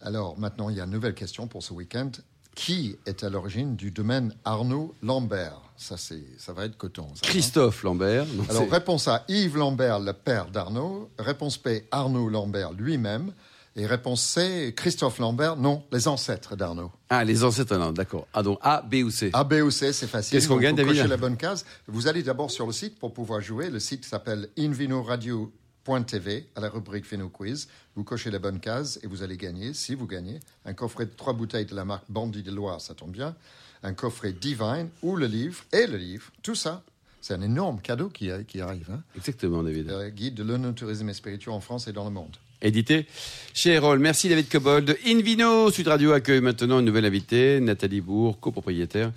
Alors 0.02 0.38
maintenant, 0.38 0.70
il 0.70 0.78
y 0.78 0.82
a 0.82 0.86
une 0.86 0.92
nouvelle 0.92 1.16
question 1.16 1.48
pour 1.48 1.64
ce 1.64 1.74
week-end. 1.74 2.12
Qui 2.56 2.98
est 3.06 3.24
à 3.24 3.30
l'origine 3.30 3.76
du 3.78 3.92
domaine 3.92 4.34
Arnaud 4.44 4.94
Lambert? 5.02 5.62
Ça, 5.78 5.96
c'est, 5.96 6.24
ça 6.38 6.52
va 6.52 6.66
être 6.66 6.78
coton. 6.78 7.08
ça, 7.08 7.22
hein? 7.24 7.30
Christophe 7.30 7.84
Lambert. 7.84 8.26
Alors, 8.50 8.70
réponse 8.70 9.08
A, 9.08 9.24
Yves 9.30 9.56
Lambert, 9.56 10.00
le 10.00 10.12
père 10.12 10.52
d'Arnaud. 10.52 11.10
Réponse 11.18 11.62
B, 11.62 11.70
Arnaud 11.92 12.28
Lambert 12.28 12.74
lui-même. 12.74 13.32
Et 13.80 13.86
réponse 13.86 14.22
C, 14.22 14.74
Christophe 14.76 15.20
Lambert, 15.20 15.56
non, 15.56 15.86
les 15.94 16.10
ancêtres 16.10 16.58
d'Arnaud. 16.58 16.92
Ah, 17.08 17.24
les 17.24 17.46
ancêtres, 17.46 17.78
non, 17.78 17.94
d'accord. 17.94 18.28
Ah, 18.34 18.44
donc 18.44 18.60
A, 18.62 18.82
B 18.82 18.96
ou 19.06 19.10
C 19.10 19.30
A, 19.32 19.46
B 19.46 19.54
ou 19.64 19.72
C, 19.72 19.94
c'est 19.94 20.06
facile. 20.06 20.38
Qu'est-ce 20.38 20.50
qu'on 20.50 20.58
gagne, 20.58 20.76
vous 20.76 20.84
David 20.84 20.98
cochez 20.98 21.08
la 21.08 21.16
bonne 21.16 21.38
case. 21.38 21.66
Vous 21.88 22.08
allez 22.08 22.22
d'abord 22.22 22.52
sur 22.52 22.66
le 22.66 22.74
site 22.74 23.00
pour 23.00 23.14
pouvoir 23.14 23.40
jouer. 23.40 23.70
Le 23.70 23.80
site 23.80 24.04
s'appelle 24.04 24.50
invinoradio.tv 24.58 26.50
à 26.58 26.60
la 26.60 26.68
rubrique 26.70 27.10
Vino 27.10 27.30
Quiz. 27.30 27.70
Vous 27.96 28.04
cochez 28.04 28.30
la 28.32 28.40
bonne 28.40 28.60
case 28.60 29.00
et 29.02 29.08
vous 29.08 29.24
allez 29.24 29.38
gagner, 29.38 29.74
si 29.74 29.96
vous 29.96 30.08
gagnez, 30.08 30.42
un 30.66 30.74
coffret 30.74 31.06
de 31.06 31.12
trois 31.16 31.32
bouteilles 31.32 31.66
de 31.66 31.76
la 31.76 31.86
marque 31.86 32.04
Bandit 32.10 32.44
de 32.44 32.52
Loire, 32.52 32.82
ça 32.82 32.94
tombe 32.94 33.12
bien, 33.12 33.34
un 33.82 33.94
coffret 33.94 34.34
Divine 34.34 34.90
ou 35.04 35.16
le 35.16 35.28
livre 35.28 35.64
et 35.72 35.88
le 35.88 35.96
livre. 35.96 36.34
Tout 36.44 36.56
ça, 36.56 36.84
c'est 37.22 37.34
un 37.34 37.42
énorme 37.42 37.80
cadeau 37.80 38.10
qui, 38.10 38.30
qui 38.46 38.60
arrive. 38.60 38.90
Hein 38.92 39.04
Exactement, 39.16 39.64
David. 39.64 39.88
le 39.88 40.10
guide 40.10 40.36
de 40.36 40.44
l'onotourisme 40.44 41.08
et 41.08 41.14
spirituel 41.14 41.54
en 41.54 41.62
France 41.62 41.88
et 41.88 41.94
dans 41.94 42.04
le 42.04 42.12
monde. 42.12 42.36
Édité 42.62 43.06
chez 43.54 43.72
Erol. 43.74 44.00
Merci 44.00 44.28
David 44.30 44.50
Cobold. 44.50 44.98
Invino 45.06 45.72
Sud 45.72 45.88
Radio 45.88 46.12
accueille 46.12 46.42
maintenant 46.42 46.80
une 46.80 46.86
nouvelle 46.86 47.06
invitée, 47.06 47.60
Nathalie 47.62 48.02
Bourg, 48.02 48.40
copropriétaire 48.40 49.12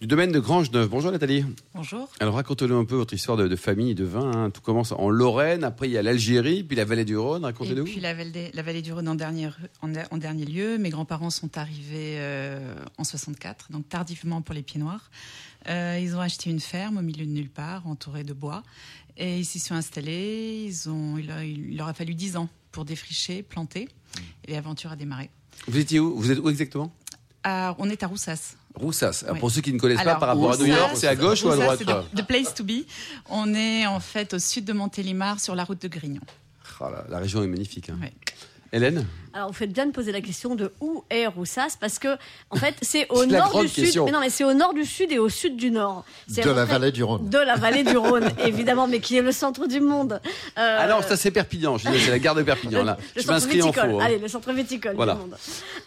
du 0.00 0.06
domaine 0.06 0.30
de 0.30 0.38
Grange-Neuve. 0.38 0.88
Bonjour 0.88 1.10
Nathalie. 1.10 1.44
Bonjour. 1.74 2.08
Alors 2.20 2.34
racontez-nous 2.34 2.76
un 2.76 2.84
peu 2.84 2.94
votre 2.94 3.14
histoire 3.14 3.36
de, 3.36 3.48
de 3.48 3.56
famille, 3.56 3.96
de 3.96 4.04
vin. 4.04 4.30
hein. 4.32 4.50
Tout 4.50 4.60
commence 4.60 4.92
en 4.92 5.10
Lorraine, 5.10 5.64
après 5.64 5.88
il 5.88 5.92
y 5.92 5.98
a 5.98 6.02
l'Algérie, 6.02 6.62
puis 6.62 6.76
la 6.76 6.84
vallée 6.84 7.04
du 7.04 7.16
Rhône. 7.16 7.42
Et 7.42 7.46
Racontez-nous. 7.46 7.84
puis 7.84 7.98
la 8.00 8.14
vallée, 8.14 8.50
la 8.54 8.62
vallée 8.62 8.82
du 8.82 8.92
Rhône 8.92 9.08
en 9.08 9.16
dernier, 9.16 9.48
en, 9.82 9.92
en 10.10 10.16
dernier 10.16 10.44
lieu. 10.44 10.78
Mes 10.78 10.90
grands-parents 10.90 11.30
sont 11.30 11.56
arrivés 11.58 12.14
euh, 12.18 12.74
en 12.96 13.02
64, 13.04 13.72
donc 13.72 13.88
tardivement 13.88 14.40
pour 14.40 14.54
les 14.54 14.62
Pieds 14.62 14.80
Noirs. 14.80 15.10
Euh, 15.68 15.98
ils 16.00 16.14
ont 16.14 16.20
acheté 16.20 16.50
une 16.50 16.60
ferme 16.60 16.98
au 16.98 17.02
milieu 17.02 17.26
de 17.26 17.30
nulle 17.30 17.50
part, 17.50 17.86
entourée 17.88 18.22
de 18.24 18.32
bois. 18.32 18.62
Et 19.16 19.38
ils 19.38 19.44
s'y 19.44 19.58
sont 19.58 19.74
installés. 19.74 20.64
Ils 20.68 20.88
ont, 20.88 21.18
il, 21.18 21.28
a- 21.32 21.44
il 21.44 21.76
leur 21.76 21.88
a 21.88 21.94
fallu 21.94 22.14
10 22.14 22.36
ans 22.36 22.48
pour 22.72 22.84
défricher, 22.84 23.42
planter. 23.42 23.88
Et 24.46 24.52
l'aventure 24.52 24.92
a 24.92 24.96
démarré. 24.96 25.30
Vous 25.66 25.78
étiez 25.78 25.98
où? 26.00 26.16
Vous 26.18 26.30
êtes 26.30 26.38
où 26.38 26.48
exactement? 26.48 26.92
Ah, 27.44 27.74
on 27.78 27.88
est 27.88 28.02
à 28.02 28.06
Roussas. 28.06 28.54
Roussas. 28.74 29.24
Oui. 29.32 29.38
Pour 29.38 29.50
ceux 29.50 29.60
qui 29.60 29.72
ne 29.72 29.78
connaissent 29.78 30.02
pas 30.02 30.16
par 30.16 30.28
rapport 30.28 30.52
à 30.52 30.56
New 30.56 30.66
York, 30.66 30.92
c'est 30.94 31.06
à 31.08 31.16
gauche 31.16 31.42
ou 31.44 31.50
à 31.50 31.56
droite 31.56 31.78
c'est 31.78 31.84
the, 31.84 32.22
the 32.22 32.26
place 32.26 32.54
to 32.54 32.64
be. 32.64 32.84
On 33.28 33.54
est 33.54 33.86
en 33.86 34.00
fait 34.00 34.34
au 34.34 34.38
sud 34.38 34.64
de 34.64 34.72
Montélimar, 34.72 35.40
sur 35.40 35.54
la 35.54 35.64
route 35.64 35.80
de 35.82 35.88
Grignon. 35.88 36.20
Oh 36.80 36.84
là, 36.90 37.04
La 37.08 37.18
région 37.18 37.42
est 37.42 37.46
magnifique. 37.46 37.90
hein. 37.90 37.98
Hélène? 38.72 39.06
Alors, 39.38 39.50
vous 39.50 39.54
faites 39.56 39.72
bien 39.72 39.86
de 39.86 39.92
poser 39.92 40.10
la 40.10 40.20
question 40.20 40.56
de 40.56 40.72
où 40.80 41.04
est 41.10 41.28
Roussas, 41.28 41.76
parce 41.80 42.00
que, 42.00 42.08
en 42.50 42.56
fait, 42.56 42.74
c'est 42.82 43.06
au 43.08 43.24
nord 43.24 43.60
du 43.60 43.68
sud. 43.68 44.02
Mais 44.04 44.10
non, 44.10 44.18
mais 44.18 44.30
c'est 44.30 44.42
au 44.42 44.52
nord 44.52 44.74
du 44.74 44.84
sud 44.84 45.12
et 45.12 45.20
au 45.20 45.28
sud 45.28 45.54
du 45.56 45.70
nord. 45.70 46.04
De 46.26 46.42
la 46.42 46.64
près- 46.66 46.72
vallée 46.72 46.90
du 46.90 47.04
Rhône. 47.04 47.28
De 47.30 47.38
la 47.38 47.54
vallée 47.54 47.84
du 47.84 47.96
Rhône, 47.96 48.28
évidemment, 48.44 48.88
mais 48.88 48.98
qui 48.98 49.16
est 49.16 49.22
le 49.22 49.30
centre 49.30 49.68
du 49.68 49.78
monde. 49.80 50.20
Euh, 50.58 50.76
Ah 50.80 50.88
non, 50.88 51.02
ça 51.02 51.16
c'est 51.16 51.30
Perpignan. 51.30 51.78
Je 51.78 51.88
dis, 51.88 52.00
C'est 52.00 52.10
la 52.10 52.18
gare 52.18 52.34
de 52.34 52.42
Perpignan 52.42 52.82
là. 52.82 52.96
Le 53.14 53.20
Je 53.22 53.26
centre 53.26 53.34
m'inscris 53.34 53.62
en 53.62 53.72
faux. 53.72 53.80
hein. 53.80 53.98
Allez, 54.04 54.18
le 54.18 54.26
centre 54.26 54.52
viticole 54.52 54.96
Voilà. 54.96 55.14
du 55.14 55.20
monde. 55.20 55.36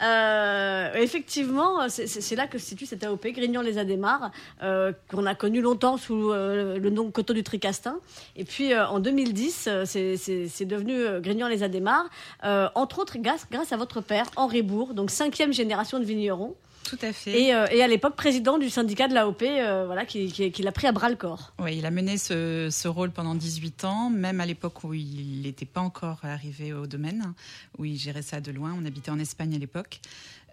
Euh, 0.02 0.94
effectivement, 0.96 1.90
c'est- 1.90 2.08
c'est 2.08 2.22
c'est 2.22 2.36
là 2.38 2.48
que 2.48 2.58
se 2.58 2.66
situe 2.66 2.86
cette 2.86 3.04
AOP, 3.04 3.28
Grignan-les-Adémars, 3.34 4.32
euh, 4.64 4.94
qu'on 5.10 5.26
a 5.26 5.36
connu 5.36 5.60
longtemps 5.62 5.98
sous 5.98 6.32
euh, 6.32 6.78
le 6.80 6.90
nom 6.90 7.12
Coteau 7.12 7.34
du 7.34 7.44
Tricastin. 7.44 7.98
Et 8.38 8.46
puis 8.46 8.72
euh, 8.74 8.88
en 8.88 9.00
2010, 9.00 9.66
euh, 9.68 9.84
c'est- 9.86 10.16
c'est 10.16 10.48
c'est 10.48 10.66
devenu 10.66 11.20
Grignan-les-Adémars, 11.20 12.06
euh, 12.46 12.70
entre 12.76 13.00
autres 13.00 13.18
grâce, 13.20 13.41
grâce 13.52 13.72
à 13.72 13.78
votre 13.78 14.02
père, 14.02 14.26
Henri 14.36 14.62
Bourg, 14.62 14.94
donc 14.94 15.10
cinquième 15.12 15.54
génération 15.54 16.00
de 16.00 16.06
vignerons, 16.06 16.56
Tout 16.84 16.98
à 17.02 17.14
fait. 17.14 17.40
et, 17.42 17.56
euh, 17.56 17.68
et 17.72 17.82
à 17.82 17.88
l'époque 17.88 18.16
président 18.16 18.58
du 18.58 18.70
syndicat 18.70 19.08
de 19.08 19.14
l'AOP, 19.14 19.42
euh, 19.44 19.86
voilà, 19.86 20.06
qui, 20.06 20.32
qui, 20.32 20.52
qui 20.52 20.62
l'a 20.64 20.72
pris 20.72 20.88
à 20.88 20.92
bras 20.92 21.10
le 21.10 21.16
corps. 21.16 21.54
Oui, 21.60 21.78
il 21.78 21.86
a 21.86 21.92
mené 21.92 22.18
ce, 22.18 22.70
ce 22.72 22.88
rôle 22.88 23.12
pendant 23.12 23.36
18 23.36 23.86
ans, 23.86 24.10
même 24.10 24.40
à 24.42 24.46
l'époque 24.46 24.84
où 24.84 24.94
il 24.94 25.42
n'était 25.44 25.66
pas 25.66 25.82
encore 25.82 26.20
arrivé 26.24 26.74
au 26.74 26.88
domaine, 26.88 27.34
où 27.78 27.86
il 27.86 27.98
gérait 27.98 28.22
ça 28.24 28.42
de 28.42 28.52
loin. 28.52 28.76
On 28.80 28.86
habitait 28.86 29.12
en 29.12 29.20
Espagne 29.20 29.56
à 29.56 29.60
l'époque. 29.60 30.00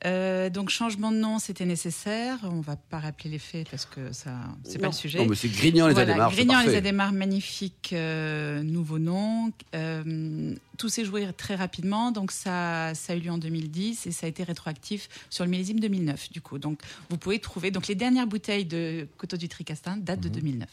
Euh, 0.04 0.48
donc 0.50 0.70
changement 0.70 1.10
de 1.10 1.16
nom, 1.16 1.38
c'était 1.38 1.64
nécessaire. 1.64 2.38
On 2.44 2.60
va 2.60 2.76
pas 2.76 2.98
rappeler 2.98 3.30
les 3.30 3.38
faits 3.38 3.68
parce 3.70 3.84
que 3.84 4.12
ça, 4.12 4.30
c'est 4.64 4.78
pas 4.78 4.88
le 4.88 4.92
sujet. 4.92 5.18
Non, 5.18 5.26
mais 5.26 5.34
c'est 5.34 5.48
Grignan 5.48 5.88
les 5.88 5.94
Voilà, 5.94 6.12
Adémars. 6.12 6.32
Grignan 6.32 6.62
les. 6.62 6.74
Adémars, 6.76 7.12
magnifique 7.12 7.90
euh, 7.92 8.62
nouveau 8.62 8.98
nom. 8.98 9.52
Euh, 9.74 10.54
tout 10.76 10.88
s'est 10.88 11.04
joué 11.04 11.26
très 11.36 11.56
rapidement, 11.56 12.12
donc 12.12 12.30
ça, 12.30 12.92
ça 12.94 13.12
a 13.12 13.16
eu 13.16 13.20
lieu 13.20 13.30
en 13.30 13.38
2010 13.38 14.06
et 14.06 14.12
ça 14.12 14.26
a 14.26 14.28
été 14.28 14.44
rétroactif 14.44 15.08
sur 15.30 15.44
le 15.44 15.50
millésime 15.50 15.80
2009 15.80 16.30
du 16.30 16.40
coup. 16.40 16.58
Donc 16.58 16.80
vous 17.10 17.18
pouvez 17.18 17.40
trouver 17.40 17.70
donc 17.70 17.88
les 17.88 17.96
dernières 17.96 18.26
bouteilles 18.26 18.64
de 18.64 19.08
Coteau 19.16 19.36
du 19.36 19.48
Tricastin 19.48 19.96
datent 19.96 20.20
de 20.20 20.28
2009. 20.28 20.68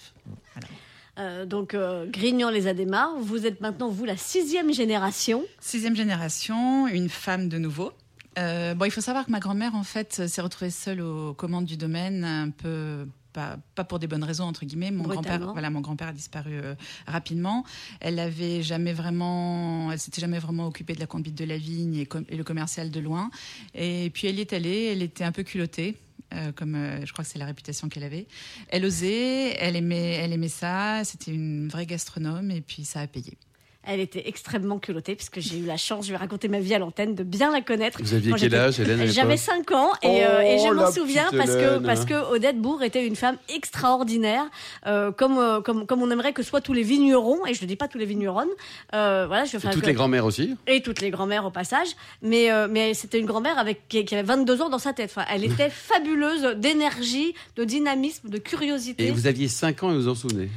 Voilà. 0.53 0.67
Euh, 1.17 1.45
donc 1.45 1.73
euh, 1.73 2.05
Grignan-les-Adémars, 2.09 3.15
vous 3.19 3.45
êtes 3.45 3.61
maintenant, 3.61 3.89
vous, 3.89 4.05
la 4.05 4.17
sixième 4.17 4.73
génération. 4.73 5.43
Sixième 5.59 5.95
génération, 5.95 6.87
une 6.87 7.09
femme 7.09 7.47
de 7.47 7.57
nouveau. 7.57 7.91
Euh, 8.37 8.73
bon, 8.75 8.85
il 8.85 8.91
faut 8.91 9.01
savoir 9.01 9.25
que 9.25 9.31
ma 9.31 9.39
grand-mère, 9.39 9.75
en 9.75 9.83
fait, 9.83 10.27
s'est 10.27 10.41
retrouvée 10.41 10.71
seule 10.71 11.01
aux 11.01 11.33
commandes 11.33 11.65
du 11.65 11.77
domaine, 11.77 12.23
un 12.25 12.49
peu 12.49 13.07
pas, 13.31 13.57
pas 13.75 13.83
pour 13.83 13.99
des 13.99 14.07
bonnes 14.07 14.23
raisons 14.23 14.45
entre 14.45 14.65
guillemets. 14.65 14.91
Mon 14.91 15.03
grand-père, 15.13 15.39
voilà, 15.53 15.69
mon 15.69 15.81
grand-père 15.81 16.07
a 16.09 16.13
disparu 16.13 16.51
euh, 16.53 16.73
rapidement. 17.05 17.65
Elle 17.99 18.19
avait 18.19 18.61
jamais 18.63 18.93
vraiment, 18.93 19.91
elle 19.91 19.99
s'était 19.99 20.21
jamais 20.21 20.39
vraiment 20.39 20.67
occupée 20.67 20.93
de 20.95 21.01
la 21.01 21.05
conduite 21.07 21.35
de 21.35 21.43
la 21.45 21.57
vigne 21.57 21.95
et, 21.97 22.05
com- 22.05 22.23
et 22.29 22.37
le 22.37 22.43
commercial 22.45 22.91
de 22.91 22.99
loin. 23.01 23.29
Et 23.73 24.09
puis 24.13 24.27
elle 24.27 24.37
y 24.37 24.41
est 24.41 24.53
allée. 24.53 24.85
Elle 24.91 25.01
était 25.01 25.23
un 25.25 25.33
peu 25.33 25.43
culottée. 25.43 25.97
euh, 26.33 26.51
comme 26.53 26.75
euh, 26.75 27.05
je 27.05 27.11
crois 27.13 27.23
que 27.25 27.29
c'est 27.29 27.39
la 27.39 27.45
réputation 27.45 27.87
qu'elle 27.89 28.03
avait. 28.03 28.25
Elle 28.69 28.85
osait, 28.85 29.55
elle 29.59 29.75
aimait, 29.75 30.13
elle 30.13 30.31
aimait 30.33 30.47
ça. 30.49 31.03
C'était 31.03 31.31
une 31.31 31.67
vraie 31.67 31.85
gastronome 31.85 32.51
et 32.51 32.61
puis 32.61 32.83
ça 32.85 33.01
a 33.01 33.07
payé. 33.07 33.37
Elle 33.87 33.99
était 33.99 34.27
extrêmement 34.27 34.79
culottée, 34.79 35.15
puisque 35.15 35.39
j'ai 35.39 35.57
eu 35.59 35.65
la 35.65 35.77
chance, 35.77 36.05
je 36.07 36.11
vais 36.11 36.17
raconter 36.17 36.47
ma 36.47 36.59
vie 36.59 36.73
à 36.73 36.79
l'antenne, 36.79 37.13
de 37.15 37.23
bien 37.23 37.51
la 37.51 37.61
connaître. 37.61 37.99
Vous 38.01 38.13
aviez 38.13 38.33
quel 38.37 38.55
âge, 38.55 38.79
Hélène 38.79 39.05
J'avais 39.07 39.35
l'époque 39.35 39.45
5 39.67 39.71
ans 39.71 39.91
et, 40.01 40.25
euh, 40.25 40.41
et 40.41 40.57
je 40.59 40.67
Oh, 40.69 40.73
m'en 40.73 40.91
souviens 40.91 41.27
parce 41.35 41.51
que, 41.51 41.77
parce 41.79 42.05
que 42.05 42.13
Odette 42.33 42.59
Bourg 42.59 42.81
était 42.83 43.05
une 43.05 43.15
femme 43.15 43.37
extraordinaire, 43.53 44.45
euh, 44.87 45.11
comme, 45.11 45.37
euh, 45.37 45.61
comme, 45.61 45.85
comme 45.85 46.01
on 46.01 46.09
aimerait 46.11 46.33
que 46.33 46.41
soient 46.43 46.61
tous 46.61 46.73
les 46.73 46.83
vignerons, 46.83 47.45
et 47.45 47.53
je 47.53 47.61
ne 47.63 47.67
dis 47.67 47.75
pas 47.75 47.87
tous 47.87 47.97
les 47.97 48.05
vigneronnes. 48.05 48.49
Euh, 48.93 49.25
voilà, 49.27 49.45
je, 49.45 49.57
Et 49.57 49.59
toutes 49.59 49.81
que- 49.81 49.85
les 49.87 49.93
grand-mères 49.93 50.25
aussi. 50.25 50.55
et 50.67 50.81
toutes 50.81 51.01
les 51.01 51.11
grand-mères 51.11 51.45
au 51.45 51.51
passage. 51.51 51.89
Mais, 52.21 52.49
mais 52.69 52.93
c'était 52.93 53.19
une 53.19 53.25
grand-mère 53.25 53.57
avec, 53.59 53.87
qui, 53.87 54.03
qui 54.05 54.15
avait 54.15 54.23
22 54.23 54.61
ans 54.61 54.69
dans 54.69 54.79
sa 54.79 54.93
tête. 54.93 55.11
Enfin, 55.15 55.25
elle 55.31 55.43
était 55.43 55.69
fabuleuse 55.69 56.55
d'énergie, 56.57 57.33
de 57.55 57.63
dynamisme, 57.63 58.29
de 58.29 58.37
curiosité. 58.37 59.05
Et 59.07 59.11
vous 59.11 59.27
aviez 59.27 59.47
5 59.47 59.83
ans 59.83 59.91
et 59.91 59.95
vous 59.95 60.01
vous 60.03 60.07
en 60.09 60.15
souvenez? 60.15 60.49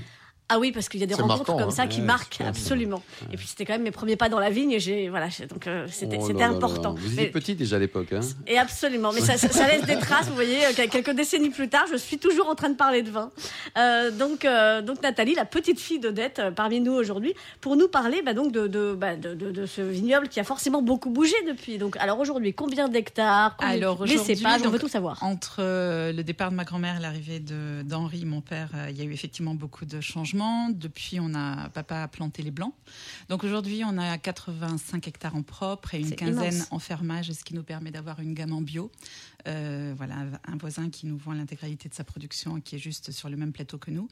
Ah 0.50 0.58
oui, 0.58 0.72
parce 0.72 0.88
qu'il 0.88 0.98
y 1.00 1.02
a 1.02 1.06
des 1.06 1.14
rencontres 1.14 1.36
marquant, 1.38 1.58
comme 1.58 1.68
hein. 1.68 1.70
ça 1.70 1.86
qui 1.86 2.00
Ouais, 2.00 2.06
marquent 2.06 2.40
absolument. 2.40 3.02
Et 3.32 3.36
puis 3.36 3.46
c'était 3.46 3.66
quand 3.66 3.74
même 3.74 3.82
mes 3.82 3.90
premiers 3.90 4.16
pas 4.16 4.28
dans 4.30 4.38
la 4.40 4.48
vigne 4.48 4.72
et 4.72 4.80
j'ai 4.80 5.08
voilà, 5.10 5.28
donc 5.50 5.66
euh, 5.66 5.86
c'était 5.90 6.16
Oh 6.18 6.26
c'était 6.26 6.40
là 6.40 6.48
là 6.48 6.54
important. 6.56 6.94
là. 6.94 7.00
Vous 7.00 7.12
étiez 7.12 7.26
petit 7.26 7.54
déjà 7.54 7.76
à 7.76 7.78
l'époque. 7.78 8.12
Hein 8.14 8.20
et 8.46 8.56
absolument, 8.58 9.12
mais 9.12 9.20
ça, 9.20 9.36
ça- 9.36 9.50
ça 9.50 9.68
laisse 9.68 9.84
des 9.84 9.98
traces. 9.98 10.26
Vous 10.28 10.34
voyez, 10.34 10.64
euh, 10.64 10.70
quelques 10.90 11.10
décennies 11.10 11.50
plus 11.50 11.68
tard, 11.68 11.84
je 11.90 11.96
suis 11.96 12.16
toujours 12.18 12.48
en 12.48 12.54
train 12.54 12.70
de 12.70 12.76
parler 12.76 13.02
de 13.02 13.10
vin. 13.10 13.30
Euh, 13.76 14.10
donc, 14.10 14.46
euh, 14.46 14.80
donc 14.80 15.02
Nathalie, 15.02 15.34
la 15.34 15.44
petite 15.44 15.78
fille 15.80 15.98
d'Odette, 16.00 16.40
parmi 16.56 16.80
nous 16.80 16.92
aujourd'hui, 16.94 17.34
pour 17.60 17.76
nous 17.76 17.88
parler 17.88 18.22
bah, 18.22 18.32
donc 18.32 18.50
de, 18.50 18.66
de, 18.68 18.94
bah, 18.94 19.16
de, 19.16 19.34
de- 19.34 19.50
de 19.50 19.66
ce 19.66 19.82
vignoble 19.82 20.28
qui 20.28 20.40
a 20.40 20.44
forcément 20.44 20.80
beaucoup 20.80 21.10
bougé 21.10 21.34
depuis. 21.46 21.76
Donc, 21.76 21.96
alors 21.98 22.18
aujourd'hui, 22.20 22.54
combien 22.54 22.88
d'hectares 22.88 23.56
combien- 23.58 23.74
Alors, 23.74 24.00
aujourd'hui, 24.00 24.36
cépages, 24.36 24.62
on 24.64 24.70
veut 24.70 24.78
tout 24.78 24.88
savoir. 24.88 25.22
Entre 25.22 25.60
le 25.60 26.22
départ 26.22 26.50
de 26.50 26.56
ma 26.56 26.64
grand-mère 26.64 26.96
et 26.96 27.00
l'arrivée 27.02 27.38
de- 27.40 27.82
d'Henri, 27.82 28.24
mon 28.24 28.40
père, 28.40 28.70
euh, 28.74 28.86
il 28.88 28.96
y 28.96 29.02
a 29.02 29.04
eu 29.04 29.12
effectivement 29.12 29.52
beaucoup 29.54 29.84
de 29.84 30.00
changements. 30.00 30.37
Depuis, 30.70 31.20
on 31.20 31.34
a 31.34 31.68
papa 31.70 32.02
a 32.02 32.08
planté 32.08 32.42
les 32.42 32.50
blancs. 32.50 32.74
Donc 33.28 33.44
aujourd'hui, 33.44 33.82
on 33.84 33.98
a 33.98 34.18
85 34.18 35.06
hectares 35.08 35.36
en 35.36 35.42
propre 35.42 35.94
et 35.94 36.00
une 36.00 36.14
quinzaine 36.14 36.54
immense. 36.54 36.68
en 36.70 36.78
fermage, 36.78 37.32
ce 37.32 37.44
qui 37.44 37.54
nous 37.54 37.62
permet 37.62 37.90
d'avoir 37.90 38.20
une 38.20 38.34
gamme 38.34 38.52
en 38.52 38.60
bio. 38.60 38.90
Euh, 39.46 39.94
voilà, 39.96 40.16
un 40.46 40.56
voisin 40.56 40.90
qui 40.90 41.06
nous 41.06 41.16
vend 41.16 41.32
l'intégralité 41.32 41.88
de 41.88 41.94
sa 41.94 42.02
production, 42.02 42.60
qui 42.60 42.74
est 42.74 42.78
juste 42.78 43.12
sur 43.12 43.28
le 43.28 43.36
même 43.36 43.52
plateau 43.52 43.78
que 43.78 43.90
nous. 43.92 44.08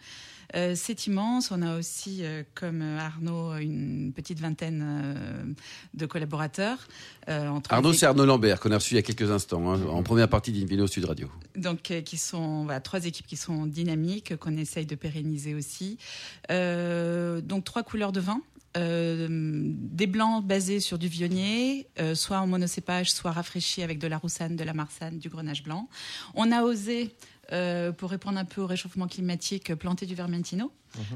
Euh, 0.55 0.75
c'est 0.77 1.07
immense. 1.09 1.51
On 1.51 1.61
a 1.63 1.77
aussi, 1.77 2.21
euh, 2.25 2.45
comme 2.55 2.81
Arnaud, 2.81 3.57
une 3.57 4.13
petite 4.15 4.39
vingtaine 4.39 5.57
de 5.95 6.07
collaborateurs. 6.07 6.79
entre 7.29 7.73
Arnaud, 7.73 7.91
les- 7.91 7.97
c'est 7.99 8.07
Arnaud 8.07 8.25
Lambert 8.25 8.61
qu'on 8.61 8.71
a 8.71 8.77
reçu 8.77 8.95
il 8.95 8.97
y 8.97 9.01
a 9.01 9.03
quelques 9.03 9.31
instants, 9.31 9.73
hein, 9.73 9.83
en 9.89 10.03
première 10.05 10.29
partie 10.29 10.53
d'Invino 10.53 10.87
Sud 10.87 11.05
Radio. 11.07 11.29
donc 11.57 11.83
qui 12.05 12.17
sont 12.19 12.65
voilà, 12.65 12.81
trois 12.81 13.05
équipes 13.05 13.27
qui 13.27 13.37
sont 13.37 13.67
dynamiques 13.67 14.37
qu'on 14.37 14.57
essaye 14.57 14.87
de 14.87 14.95
pérenniser 14.95 15.55
aussi. 15.57 15.99
Donc 16.49 17.65
trois 17.65 17.83
couleurs 17.83 18.13
de 18.13 18.21
vin. 18.21 18.41
Euh, 18.77 19.27
des 19.31 20.07
blancs 20.07 20.45
basés 20.45 20.81
sur 20.81 20.99
du 20.99 21.09
vionnier, 21.09 21.89
euh, 21.99 22.15
soit 22.15 22.39
en 22.39 22.47
monocépage, 22.47 23.11
soit 23.11 23.33
rafraîchis 23.33 23.83
avec 23.83 23.99
de 23.99 24.07
la 24.07 24.19
roussanne, 24.19 24.55
de 24.57 24.65
la 24.65 24.75
marsanne, 24.75 25.19
du 25.19 25.29
grenache 25.31 25.63
blanc. 25.63 25.89
On 26.35 26.53
a 26.53 26.63
osé, 26.63 27.15
euh, 27.53 27.93
pour 27.93 28.11
répondre 28.11 28.39
un 28.39 28.45
peu 28.45 28.61
au 28.61 28.67
réchauffement 28.67 29.07
climatique, 29.07 29.75
planter 29.75 30.05
du 30.05 30.15
vermentino. 30.15 30.71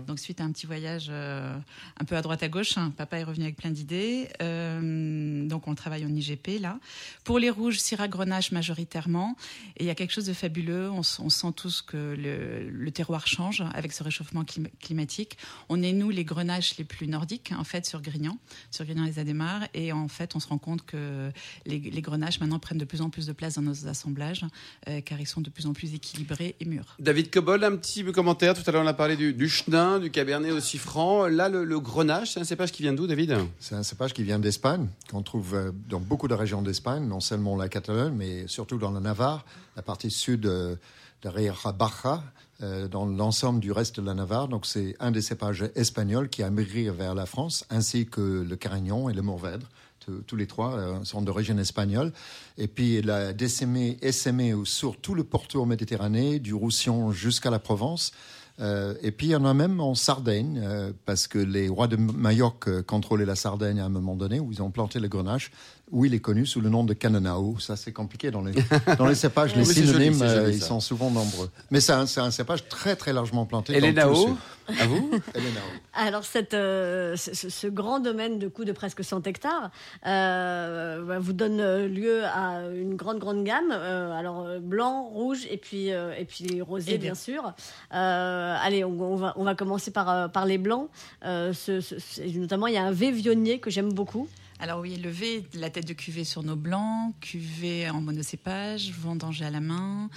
Donc 0.06 0.18
suite 0.18 0.40
à 0.40 0.44
un 0.44 0.52
petit 0.52 0.66
voyage 0.66 1.06
euh, 1.11 1.56
un 1.98 2.04
peu 2.04 2.16
à 2.16 2.22
droite 2.22 2.42
à 2.42 2.48
gauche, 2.48 2.76
hein, 2.76 2.92
papa 2.96 3.18
est 3.18 3.24
revenu 3.24 3.44
avec 3.44 3.56
plein 3.56 3.70
d'idées. 3.70 4.28
Euh, 4.42 5.46
donc 5.46 5.68
on 5.68 5.74
travaille 5.74 6.04
en 6.04 6.14
IGP 6.14 6.61
là. 6.61 6.78
Pour 7.24 7.38
les 7.38 7.50
rouges, 7.50 7.78
Syrah 7.78 8.09
Grenache 8.09 8.52
majoritairement. 8.52 9.37
Et 9.76 9.85
il 9.85 9.87
y 9.87 9.90
a 9.90 9.94
quelque 9.94 10.12
chose 10.12 10.26
de 10.26 10.33
fabuleux. 10.33 10.90
On, 10.90 11.02
sent 11.02 11.52
tous 11.56 11.83
que 11.83 11.96
le, 11.96 12.68
le 12.68 12.90
terroir 12.90 13.26
change 13.26 13.62
avec 13.74 13.92
ce 13.92 14.02
réchauffement 14.02 14.42
clim- 14.42 14.70
climatique. 14.80 15.38
On 15.68 15.83
est 15.83 15.92
nous 15.92 16.11
les 16.11 16.24
grenaches 16.24 16.76
les 16.76 16.85
plus 16.85 17.09
nordiques 17.09 17.52
en 17.56 17.64
fait 17.64 17.87
sur 17.87 18.02
Grignan, 18.02 18.38
sur 18.70 18.85
Grignan 18.85 19.04
les 19.04 19.18
Adémars. 19.18 19.62
Et 19.74 19.92
en 19.92 20.09
fait, 20.09 20.37
on 20.37 20.40
se 20.40 20.48
rend 20.48 20.59
compte 20.59 20.85
que 20.85 21.30
les, 21.66 21.78
les 21.78 22.02
grenaches 22.02 22.40
maintenant 22.40 22.59
prennent 22.59 22.78
de 22.78 22.85
plus 22.85 23.00
en 23.00 23.11
plus 23.11 23.26
de 23.26 23.33
place 23.33 23.54
dans 23.54 23.62
nos 23.62 23.87
assemblages 23.87 24.44
euh, 24.88 25.00
car 25.00 25.20
ils 25.20 25.26
sont 25.26 25.40
de 25.40 25.50
plus 25.50 25.66
en 25.66 25.72
plus 25.72 25.94
équilibrés 25.94 26.56
et 26.61 26.64
mûrs. 26.64 26.96
David 26.98 27.30
Cobol, 27.30 27.64
un 27.64 27.76
petit 27.76 28.04
commentaire. 28.04 28.54
Tout 28.54 28.62
à 28.66 28.72
l'heure, 28.72 28.83
on 28.85 28.87
a 28.87 28.94
parlé 28.94 29.16
du, 29.16 29.33
du 29.33 29.48
du 29.70 30.11
cabernet 30.11 30.50
aussi 30.50 30.78
franc. 30.78 31.26
Là, 31.26 31.48
le, 31.48 31.64
le 31.64 31.80
grenache, 31.80 32.33
c'est 32.33 32.40
un 32.40 32.44
cépage 32.44 32.72
qui 32.72 32.83
vient 32.83 32.92
d'où, 32.92 33.06
David? 33.06 33.37
C'est 33.61 33.76
un 33.76 33.83
cépage 33.85 34.12
qui 34.12 34.24
vient 34.24 34.40
d'Espagne, 34.40 34.88
qu'on 35.11 35.22
trouve 35.22 35.54
euh, 35.54 35.70
dans 35.88 36.00
beaucoup 36.00 36.26
de 36.26 36.35
régions 36.35 36.61
d'Espagne, 36.61 37.06
non 37.06 37.20
seulement 37.20 37.56
la 37.56 37.68
Catalogne, 37.68 38.14
mais 38.16 38.48
surtout 38.48 38.78
dans 38.78 38.90
la 38.90 39.00
Navarre, 39.00 39.44
la 39.76 39.83
partie 39.83 40.11
sud 40.11 40.46
euh, 40.46 40.74
de 41.22 41.28
Rioja 41.28 41.74
euh, 42.62 42.88
dans 42.88 43.06
l'ensemble 43.06 43.61
du 43.61 43.70
reste 43.70 44.00
de 44.00 44.06
la 44.06 44.14
Navarre. 44.14 44.48
Donc 44.48 44.66
c'est 44.66 44.96
un 44.98 45.12
des 45.12 45.22
cépages 45.22 45.64
espagnols 45.76 46.28
qui 46.28 46.42
a 46.42 46.50
migré 46.50 46.90
vers 46.90 47.14
la 47.14 47.26
France, 47.26 47.64
ainsi 47.70 48.06
que 48.06 48.44
le 48.46 48.56
Carignan 48.56 49.09
et 49.09 49.14
le 49.14 49.22
Mourvèdre, 49.22 49.68
tous- 50.26 50.37
les 50.37 50.46
trois 50.48 51.00
sont 51.04 51.22
d'origine 51.22 51.61
espagnole. 51.61 52.12
Et 52.59 52.66
puis 52.66 53.00
la 53.02 53.33
décimée, 53.33 53.98
SME 54.02 54.64
sur 54.64 54.96
tout 54.96 55.14
le 55.14 55.22
pourtour 55.22 55.66
méditerranéen, 55.66 56.38
du 56.38 56.52
Roussillon 56.54 57.12
jusqu'à 57.12 57.50
la 57.50 57.61
Provence. 57.61 58.11
Euh, 58.61 58.94
et 59.03 59.11
puis 59.11 59.29
il 59.29 59.31
y 59.31 59.37
en 59.37 59.44
a 59.44 59.55
même 59.55 59.81
en 59.81 59.94
Sardaigne, 59.94 60.61
euh, 60.62 60.92
parce 61.07 61.27
que 61.27 61.38
les 61.38 61.68
rois 61.68 61.87
de 61.87 61.96
Majorque 61.96 62.68
euh, 62.68 62.83
contrôlaient 62.83 63.25
la 63.25 63.37
Sardaigne 63.37 63.81
à 63.81 63.87
un 63.87 63.90
moment 63.90 64.16
donné, 64.16 64.38
où 64.38 64.53
ils 64.53 64.62
ont 64.62 64.70
planté 64.70 65.01
le 65.01 65.09
grenache, 65.09 65.51
où 65.92 66.05
il 66.05 66.14
est 66.14 66.20
connu 66.20 66.46
sous 66.46 66.61
le 66.61 66.68
nom 66.68 66.85
de 66.85 66.94
Canonao. 66.94 67.59
Ça 67.59 67.76
c'est 67.76 67.92
compliqué 67.92 68.31
dans 68.31 68.42
les, 68.42 68.53
dans 68.98 69.07
les 69.07 69.14
cépages, 69.14 69.55
les 69.57 69.66
Oui, 69.66 69.74
joli, 69.74 69.87
synonymes, 69.88 70.14
joli, 70.18 70.31
euh, 70.31 70.50
ils 70.50 70.62
sont 70.62 70.81
souvent 70.81 71.11
nombreux. 71.11 71.50
Mais 71.70 71.81
c'est 71.81 71.92
un, 71.92 72.07
c'est 72.07 72.20
un 72.20 72.31
cépage 72.31 72.68
très 72.68 72.96
très 72.96 73.12
largement 73.12 73.46
planté. 73.46 73.72
dans 73.72 73.79
tout 73.81 73.85
le 73.85 73.88
Elénao, 73.90 74.14
sud. 74.14 74.37
à 74.81 74.87
vous. 74.87 75.11
Alors, 75.94 76.24
cette, 76.24 76.55
euh, 76.55 77.16
ce, 77.16 77.66
grand 77.66 77.98
domaine 78.00 78.38
de 78.38 78.46
coût 78.48 78.64
de 78.64 78.72
presque 78.72 79.03
100 79.03 79.26
hectares 79.26 79.70
euh, 80.07 81.03
bah, 81.05 81.18
vous 81.18 81.33
donne 81.33 81.87
lieu 81.87 82.24
à 82.24 82.61
une 82.74 82.94
grande, 82.94 83.18
grande 83.18 83.44
gamme. 83.44 83.70
Euh, 83.72 84.12
alors, 84.12 84.46
blanc, 84.61 85.05
rouge 85.05 85.46
et 85.50 85.57
puis, 85.57 85.92
euh, 85.92 86.12
et 86.16 86.24
puis 86.24 86.62
rosé, 86.62 86.94
Et 86.94 86.98
bien 86.98 87.12
bien. 87.12 87.14
sûr. 87.14 87.53
Euh, 87.94 88.57
allez, 88.62 88.85
on, 88.85 88.90
on 89.00 89.16
va, 89.16 89.33
on 89.37 89.44
va 89.44 89.55
commencer 89.55 89.90
par, 89.90 90.31
par 90.31 90.46
les 90.46 90.59
blancs. 90.59 90.88
Euh, 91.24 91.53
ce- 91.53 91.81
ce- 91.81 91.98
ce- 91.98 92.22
notamment, 92.38 92.66
il 92.68 92.74
y 92.74 92.79
a 92.79 92.85
un 92.85 92.92
V 92.92 93.11
vionnier 93.11 93.59
que 93.59 93.70
j'aime 93.70 93.92
beaucoup. 93.92 94.29
Alors 94.62 94.81
oui, 94.81 94.96
lever 94.96 95.46
la 95.55 95.70
tête 95.70 95.87
de 95.87 95.94
cuvée 95.94 96.25
sur 96.25 96.42
nos 96.42 96.55
blancs, 96.55 97.14
cuvée 97.20 97.88
en 97.88 98.03
monocépage, 98.03 98.92
vendanger 98.92 99.46
à 99.46 99.51
la 99.51 99.61
main, 99.61 100.11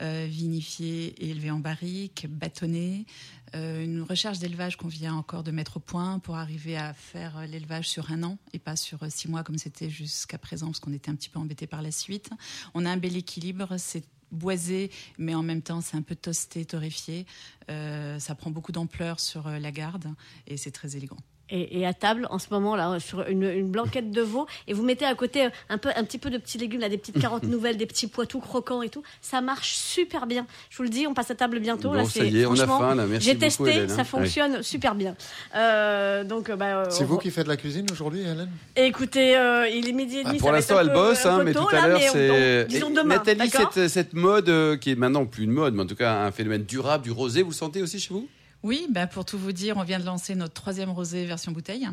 euh, 0.00 0.26
vinifié 0.28 1.14
et 1.24 1.30
élevé 1.30 1.52
en 1.52 1.60
barrique, 1.60 2.26
bâtonné. 2.28 3.06
Euh, 3.54 3.84
une 3.84 4.02
recherche 4.02 4.40
d'élevage 4.40 4.76
qu'on 4.76 4.88
vient 4.88 5.14
encore 5.14 5.44
de 5.44 5.52
mettre 5.52 5.76
au 5.76 5.80
point 5.80 6.18
pour 6.18 6.34
arriver 6.34 6.76
à 6.76 6.92
faire 6.92 7.38
euh, 7.38 7.46
l'élevage 7.46 7.88
sur 7.88 8.10
un 8.10 8.24
an 8.24 8.36
et 8.52 8.58
pas 8.58 8.74
sur 8.74 9.04
euh, 9.04 9.08
six 9.10 9.28
mois 9.28 9.44
comme 9.44 9.58
c'était 9.58 9.88
jusqu'à 9.88 10.38
présent 10.38 10.66
parce 10.66 10.80
qu'on 10.80 10.92
était 10.92 11.10
un 11.10 11.14
petit 11.14 11.28
peu 11.28 11.38
embêté 11.38 11.68
par 11.68 11.80
la 11.80 11.92
suite. 11.92 12.30
On 12.74 12.84
a 12.86 12.90
un 12.90 12.96
bel 12.96 13.16
équilibre, 13.16 13.76
c'est 13.78 14.02
boisé, 14.32 14.90
mais 15.18 15.36
en 15.36 15.44
même 15.44 15.62
temps 15.62 15.80
c'est 15.80 15.96
un 15.96 16.02
peu 16.02 16.16
toasté, 16.16 16.64
torréfié. 16.64 17.26
Ça 17.68 18.34
prend 18.34 18.50
beaucoup 18.50 18.72
d'ampleur 18.72 19.20
sur 19.20 19.48
la 19.48 19.70
garde 19.70 20.12
et 20.48 20.56
c'est 20.56 20.72
très 20.72 20.96
élégant. 20.96 21.18
Et, 21.56 21.78
et 21.80 21.86
à 21.86 21.94
table, 21.94 22.26
en 22.30 22.40
ce 22.40 22.46
moment, 22.50 22.74
là, 22.74 22.98
sur 22.98 23.24
une, 23.28 23.44
une 23.44 23.68
blanquette 23.68 24.10
de 24.10 24.20
veau, 24.22 24.48
et 24.66 24.72
vous 24.72 24.82
mettez 24.82 25.04
à 25.04 25.14
côté 25.14 25.48
un, 25.68 25.78
peu, 25.78 25.90
un 25.94 26.02
petit 26.02 26.18
peu 26.18 26.28
de 26.28 26.36
petits 26.38 26.58
légumes, 26.58 26.80
là, 26.80 26.88
des 26.88 26.98
petites 26.98 27.20
carottes 27.20 27.44
nouvelles, 27.44 27.76
des 27.76 27.86
petits 27.86 28.08
pois 28.08 28.26
tout 28.26 28.40
croquants 28.40 28.82
et 28.82 28.88
tout. 28.88 29.04
Ça 29.20 29.40
marche 29.40 29.74
super 29.76 30.26
bien. 30.26 30.46
Je 30.68 30.76
vous 30.78 30.82
le 30.82 30.88
dis, 30.88 31.06
on 31.06 31.14
passe 31.14 31.30
à 31.30 31.36
table 31.36 31.60
bientôt. 31.60 31.90
Bon, 31.90 31.94
là, 31.94 32.04
ça 32.06 32.10
c'est- 32.10 32.28
y 32.28 32.40
est, 32.40 32.46
on 32.46 32.54
a 32.54 32.56
franchement, 32.56 32.78
faim, 32.80 32.94
là. 32.96 33.06
Merci 33.06 33.28
J'ai 33.28 33.38
testé, 33.38 33.62
Hélène, 33.70 33.90
hein. 33.92 33.94
ça 33.94 34.02
fonctionne 34.02 34.62
super 34.64 34.96
bien. 34.96 35.14
Euh, 35.54 36.24
donc, 36.24 36.50
euh, 36.50 36.56
bah, 36.56 36.84
C'est 36.90 37.04
on- 37.04 37.06
vous 37.06 37.18
qui 37.18 37.30
faites 37.30 37.46
la 37.46 37.56
cuisine 37.56 37.86
aujourd'hui, 37.92 38.22
Hélène? 38.22 38.50
Écoutez, 38.74 39.36
euh, 39.36 39.68
il 39.68 39.88
est 39.88 39.92
midi 39.92 40.16
et 40.16 40.22
Ah, 40.24 40.28
demi. 40.30 40.38
pour 40.38 40.50
l'instant, 40.50 40.80
elle 40.80 40.92
bosse, 40.92 41.24
hein, 41.24 41.42
mais 41.44 41.52
tôt, 41.52 41.60
tout 41.70 41.76
à 41.76 41.86
l'heure, 41.86 42.00
c'est. 42.00 42.66
Nathalie, 43.04 43.48
cette, 43.48 43.88
cette 43.88 44.12
mode 44.14 44.48
euh, 44.48 44.76
qui 44.76 44.90
est 44.90 44.96
maintenant 44.96 45.24
plus 45.24 45.44
une 45.44 45.52
mode, 45.52 45.74
mais 45.74 45.82
en 45.82 45.86
tout 45.86 45.94
cas 45.94 46.22
un 46.24 46.32
phénomène 46.32 46.64
durable 46.64 47.04
du 47.04 47.12
rosé, 47.12 47.42
vous 47.42 47.50
le 47.50 47.54
sentez 47.54 47.80
aussi 47.80 48.00
chez 48.00 48.12
vous? 48.12 48.26
Oui, 48.64 48.86
bah 48.90 49.06
pour 49.06 49.24
tout 49.26 49.36
vous 49.38 49.52
dire, 49.52 49.76
on 49.76 49.84
vient 49.84 50.00
de 50.00 50.06
lancer 50.06 50.34
notre 50.34 50.54
troisième 50.54 50.88
rosé 50.90 51.26
version 51.26 51.52
bouteille. 51.52 51.86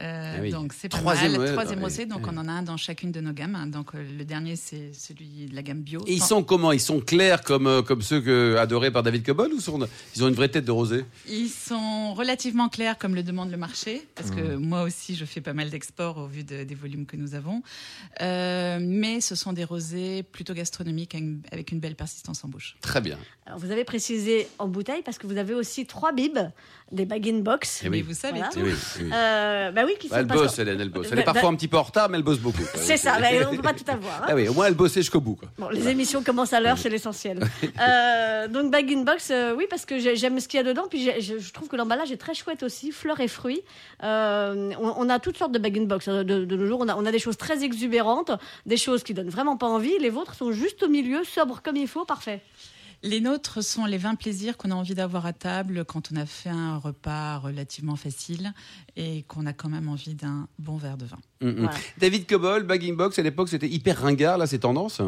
Euh, 0.00 0.34
Ah 0.36 0.40
oui. 0.42 0.50
Donc 0.50 0.72
c'est 0.76 0.88
pas 0.88 0.98
Troisième, 0.98 1.32
mal. 1.32 1.40
ouais, 1.40 1.52
troisième 1.52 1.78
ouais, 1.78 1.84
rosé, 1.84 2.04
donc 2.04 2.26
ouais. 2.26 2.32
on 2.34 2.36
en 2.38 2.48
a 2.48 2.52
un 2.52 2.62
dans 2.62 2.76
chacune 2.76 3.12
de 3.12 3.20
nos 3.20 3.32
gammes. 3.32 3.70
Donc 3.70 3.94
euh, 3.94 4.04
le 4.18 4.24
dernier 4.24 4.56
c'est 4.56 4.92
celui 4.92 5.46
de 5.46 5.54
la 5.54 5.62
gamme 5.62 5.82
bio. 5.82 6.02
Et 6.06 6.14
ils 6.14 6.22
sont 6.22 6.42
comment? 6.42 6.72
Ils 6.72 6.80
sont 6.80 6.98
clairs 7.00 7.42
comme, 7.42 7.68
euh, 7.68 7.80
comme 7.82 8.02
ceux 8.02 8.20
que, 8.20 8.56
adorés 8.58 8.90
par 8.90 9.04
David 9.04 9.24
Cobol 9.24 9.52
ou 9.52 9.60
sont, 9.60 9.78
ils 10.16 10.24
ont 10.24 10.28
une 10.28 10.34
vraie 10.34 10.48
tête 10.48 10.64
de 10.64 10.72
rosé? 10.72 11.04
Ils 11.28 11.48
sont 11.48 12.12
relativement 12.14 12.68
clairs 12.68 12.98
comme 12.98 13.14
le 13.14 13.22
demande 13.22 13.50
le 13.52 13.56
marché, 13.56 14.02
parce 14.16 14.30
que 14.32 14.40
Mmh. 14.56 14.56
moi 14.66 14.82
aussi 14.82 15.14
je 15.14 15.24
fais 15.24 15.40
pas 15.40 15.52
mal 15.54 15.70
d'exports 15.70 16.18
au 16.18 16.26
vu 16.26 16.42
de- 16.42 16.64
des 16.64 16.74
volumes 16.74 17.06
que 17.06 17.16
nous 17.16 17.34
avons. 17.36 17.62
Euh, 18.20 18.78
mais 18.82 19.20
ce 19.20 19.34
sont 19.36 19.52
des 19.52 19.64
rosés 19.64 20.24
plutôt 20.24 20.54
gastronomiques 20.54 21.14
avec 21.14 21.24
une- 21.24 21.40
avec 21.52 21.70
une 21.72 21.78
belle 21.80 21.94
persistance 21.94 22.44
en 22.44 22.48
bouche. 22.48 22.76
Très 22.80 23.00
bien. 23.00 23.16
Alors, 23.46 23.60
vous 23.60 23.70
avez 23.70 23.84
précisé 23.84 24.48
en 24.58 24.66
bouteille 24.66 25.02
parce 25.04 25.18
que 25.18 25.26
vous 25.28 25.36
avez 25.36 25.54
aussi 25.54 25.86
trois 25.86 26.12
des 26.92 27.04
bag-in-box. 27.04 27.80
Eh 27.84 27.88
oui. 27.88 27.96
Mais 27.98 28.02
vous 28.02 28.14
savez 28.14 28.34
Voilà. 28.38 28.48
tout. 28.52 28.60
Eh 28.60 28.62
oui, 28.62 28.74
oui. 29.00 29.10
Euh, 29.12 29.72
bah 29.72 29.82
oui, 29.84 29.94
qui 29.98 30.08
Bah, 30.08 30.18
elle 30.20 30.26
que- 30.28 30.34
bosse, 30.34 30.56
Hélène, 30.60 30.80
elle 30.80 30.88
bosse. 30.88 31.08
Elle 31.10 31.16
Bah, 31.16 31.22
est 31.22 31.24
parfois 31.24 31.42
bah, 31.42 31.48
un 31.48 31.54
petit 31.56 31.66
peu 31.66 31.76
en 31.78 31.82
retard, 31.82 32.08
mais 32.08 32.16
elle 32.18 32.22
bosse 32.22 32.38
beaucoup. 32.38 32.62
C'est 32.76 32.96
ça, 32.96 33.18
mais 33.20 33.44
on 33.44 33.50
ne 33.50 33.56
peut 33.56 33.62
pas 33.62 33.72
tout 33.74 33.84
avoir. 33.90 34.22
hein. 34.22 34.26
Ah 34.28 34.34
oui, 34.36 34.46
au 34.48 34.52
moins 34.54 34.66
elle 34.66 34.74
bossait 34.74 35.00
jusqu'au 35.00 35.20
bout. 35.20 35.34
Quoi. 35.34 35.48
Bon, 35.58 35.68
les 35.68 35.88
émissions 35.88 36.22
commencent 36.22 36.52
à 36.52 36.60
l'heure, 36.60 36.78
c'est 36.78 36.88
l'essentiel. 36.90 37.40
Euh, 37.80 38.48
donc 38.48 38.70
bag 38.70 38.90
in 38.92 39.02
box, 39.02 39.30
euh, 39.30 39.54
oui, 39.56 39.66
parce 39.68 39.84
que 39.84 39.98
j'ai- 39.98 40.16
j'aime 40.16 40.38
ce 40.40 40.48
qu'il 40.48 40.58
y 40.58 40.60
a 40.60 40.64
dedans, 40.64 40.84
puis 40.88 41.10
je, 41.20 41.38
je 41.38 41.52
trouve 41.52 41.68
que 41.68 41.76
l'emballage 41.76 42.10
est 42.10 42.16
très 42.16 42.34
chouette 42.34 42.62
aussi, 42.62 42.90
fleurs 42.92 43.20
et 43.20 43.28
fruits. 43.28 43.60
Euh, 44.02 44.70
on, 44.80 44.94
on 44.96 45.08
a 45.08 45.18
toutes 45.18 45.36
sortes 45.36 45.52
de 45.52 45.58
bag 45.58 45.76
in 45.78 45.82
box 45.84 46.08
hein, 46.08 46.24
de, 46.24 46.44
de 46.44 46.56
nos 46.56 46.66
jours. 46.66 46.80
On 46.82 46.88
a, 46.88 46.96
on 46.96 47.04
a 47.04 47.10
des 47.12 47.18
choses 47.18 47.36
très 47.36 47.64
exubérantes, 47.64 48.30
des 48.64 48.76
choses 48.76 49.02
qui 49.02 49.12
donnent 49.14 49.28
vraiment 49.28 49.56
pas 49.56 49.66
envie. 49.66 49.96
Les 50.00 50.10
vôtres 50.10 50.34
sont 50.34 50.52
juste 50.52 50.82
au 50.84 50.88
milieu, 50.88 51.24
sobres 51.24 51.60
comme 51.62 51.76
il 51.76 51.88
faut, 51.88 52.04
parfait. 52.04 52.40
Les 53.06 53.20
nôtres 53.20 53.62
sont 53.62 53.84
les 53.84 53.98
20 53.98 54.16
plaisirs 54.16 54.56
qu'on 54.56 54.72
a 54.72 54.74
envie 54.74 54.96
d'avoir 54.96 55.26
à 55.26 55.32
table 55.32 55.84
quand 55.84 56.10
on 56.12 56.16
a 56.16 56.26
fait 56.26 56.48
un 56.48 56.76
repas 56.76 57.38
relativement 57.38 57.94
facile 57.94 58.52
et 58.96 59.22
qu'on 59.28 59.46
a 59.46 59.52
quand 59.52 59.68
même 59.68 59.88
envie 59.88 60.14
d'un 60.14 60.48
bon 60.58 60.76
verre 60.76 60.96
de 60.96 61.04
vin. 61.04 61.18
Mm, 61.40 61.48
mm. 61.48 61.54
Voilà. 61.58 61.78
David 61.98 62.26
Cobol, 62.26 62.64
Bagging 62.64 62.96
Box, 62.96 63.18
à 63.20 63.22
l'époque, 63.22 63.48
c'était 63.48 63.68
hyper 63.68 64.02
ringard. 64.02 64.38
Là, 64.38 64.48
c'est 64.48 64.58
tendance. 64.58 65.00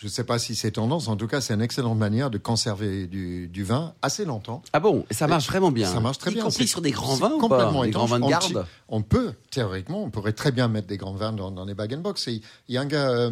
Je 0.00 0.06
ne 0.06 0.10
sais 0.12 0.22
pas 0.22 0.38
si 0.38 0.54
c'est 0.54 0.70
tendance. 0.70 1.08
En 1.08 1.16
tout 1.16 1.26
cas, 1.26 1.40
c'est 1.40 1.52
une 1.54 1.60
excellente 1.60 1.98
manière 1.98 2.30
de 2.30 2.38
conserver 2.38 3.08
du, 3.08 3.48
du 3.48 3.64
vin 3.64 3.94
assez 4.00 4.24
longtemps. 4.24 4.62
Ah 4.72 4.78
bon? 4.78 5.04
Ça 5.10 5.26
marche 5.26 5.48
vraiment 5.48 5.72
bien. 5.72 5.92
Ça 5.92 5.98
marche 5.98 6.18
très 6.18 6.30
y 6.30 6.34
bien. 6.34 6.44
compris 6.44 6.62
C'est- 6.66 6.70
sur 6.70 6.80
des 6.80 6.92
grands 6.92 7.16
vins 7.16 7.32
ou 7.32 7.40
pas 7.40 7.48
complètement 7.48 7.82
Des 7.82 7.90
grands 7.90 8.06
vins 8.06 8.20
de 8.20 8.24
On 8.24 8.28
garde 8.28 8.64
On 8.88 9.02
peut, 9.02 9.32
théoriquement, 9.50 10.04
on 10.04 10.10
pourrait 10.10 10.34
très 10.34 10.52
bien 10.52 10.68
mettre 10.68 10.86
des 10.86 10.98
grands 10.98 11.14
vins 11.14 11.32
dans, 11.32 11.50
dans 11.50 11.64
les 11.64 11.74
bag 11.74 11.94
and 11.94 11.98
box. 11.98 12.28
Il 12.28 12.40
y 12.68 12.76
a 12.78 12.80
un 12.82 12.86
gars, 12.86 13.08
euh, 13.10 13.30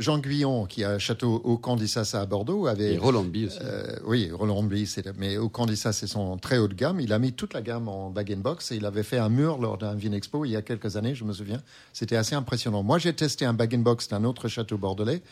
Jean 0.00 0.18
Guyon, 0.18 0.66
qui 0.66 0.84
a 0.84 0.90
un 0.90 0.98
château 0.98 1.40
au 1.44 1.56
Candissas 1.56 2.10
à 2.12 2.26
Bordeaux, 2.26 2.66
avait 2.66 2.92
Et 2.92 2.98
Roland 2.98 3.24
Bie 3.24 3.46
aussi. 3.46 3.58
Euh, 3.62 3.96
oui, 4.04 4.30
Roland 4.30 4.68
c'est- 4.84 5.16
mais 5.16 5.38
au 5.38 5.48
Candissa, 5.48 5.94
c'est 5.94 6.06
son 6.06 6.36
très 6.36 6.58
haut 6.58 6.68
de 6.68 6.74
gamme. 6.74 7.00
Il 7.00 7.14
a 7.14 7.18
mis 7.18 7.32
toute 7.32 7.54
la 7.54 7.62
gamme 7.62 7.88
en 7.88 8.10
bag 8.10 8.34
and 8.36 8.40
box 8.42 8.70
et 8.70 8.76
il 8.76 8.84
avait 8.84 9.02
fait 9.02 9.18
un 9.18 9.30
mur 9.30 9.56
lors 9.56 9.78
d'un 9.78 9.94
Vinexpo 9.94 10.44
il 10.44 10.50
y 10.50 10.56
a 10.56 10.62
quelques 10.62 10.96
années, 10.96 11.14
je 11.14 11.24
me 11.24 11.32
souviens. 11.32 11.62
C'était 11.94 12.16
assez 12.16 12.34
impressionnant. 12.34 12.82
Moi, 12.82 12.98
j'ai 12.98 13.14
testé 13.14 13.46
un 13.46 13.54
bag 13.54 13.74
and 13.74 13.78
box 13.78 14.08
d'un 14.08 14.24
autre 14.24 14.48
château 14.48 14.76
bordelais. 14.76 15.22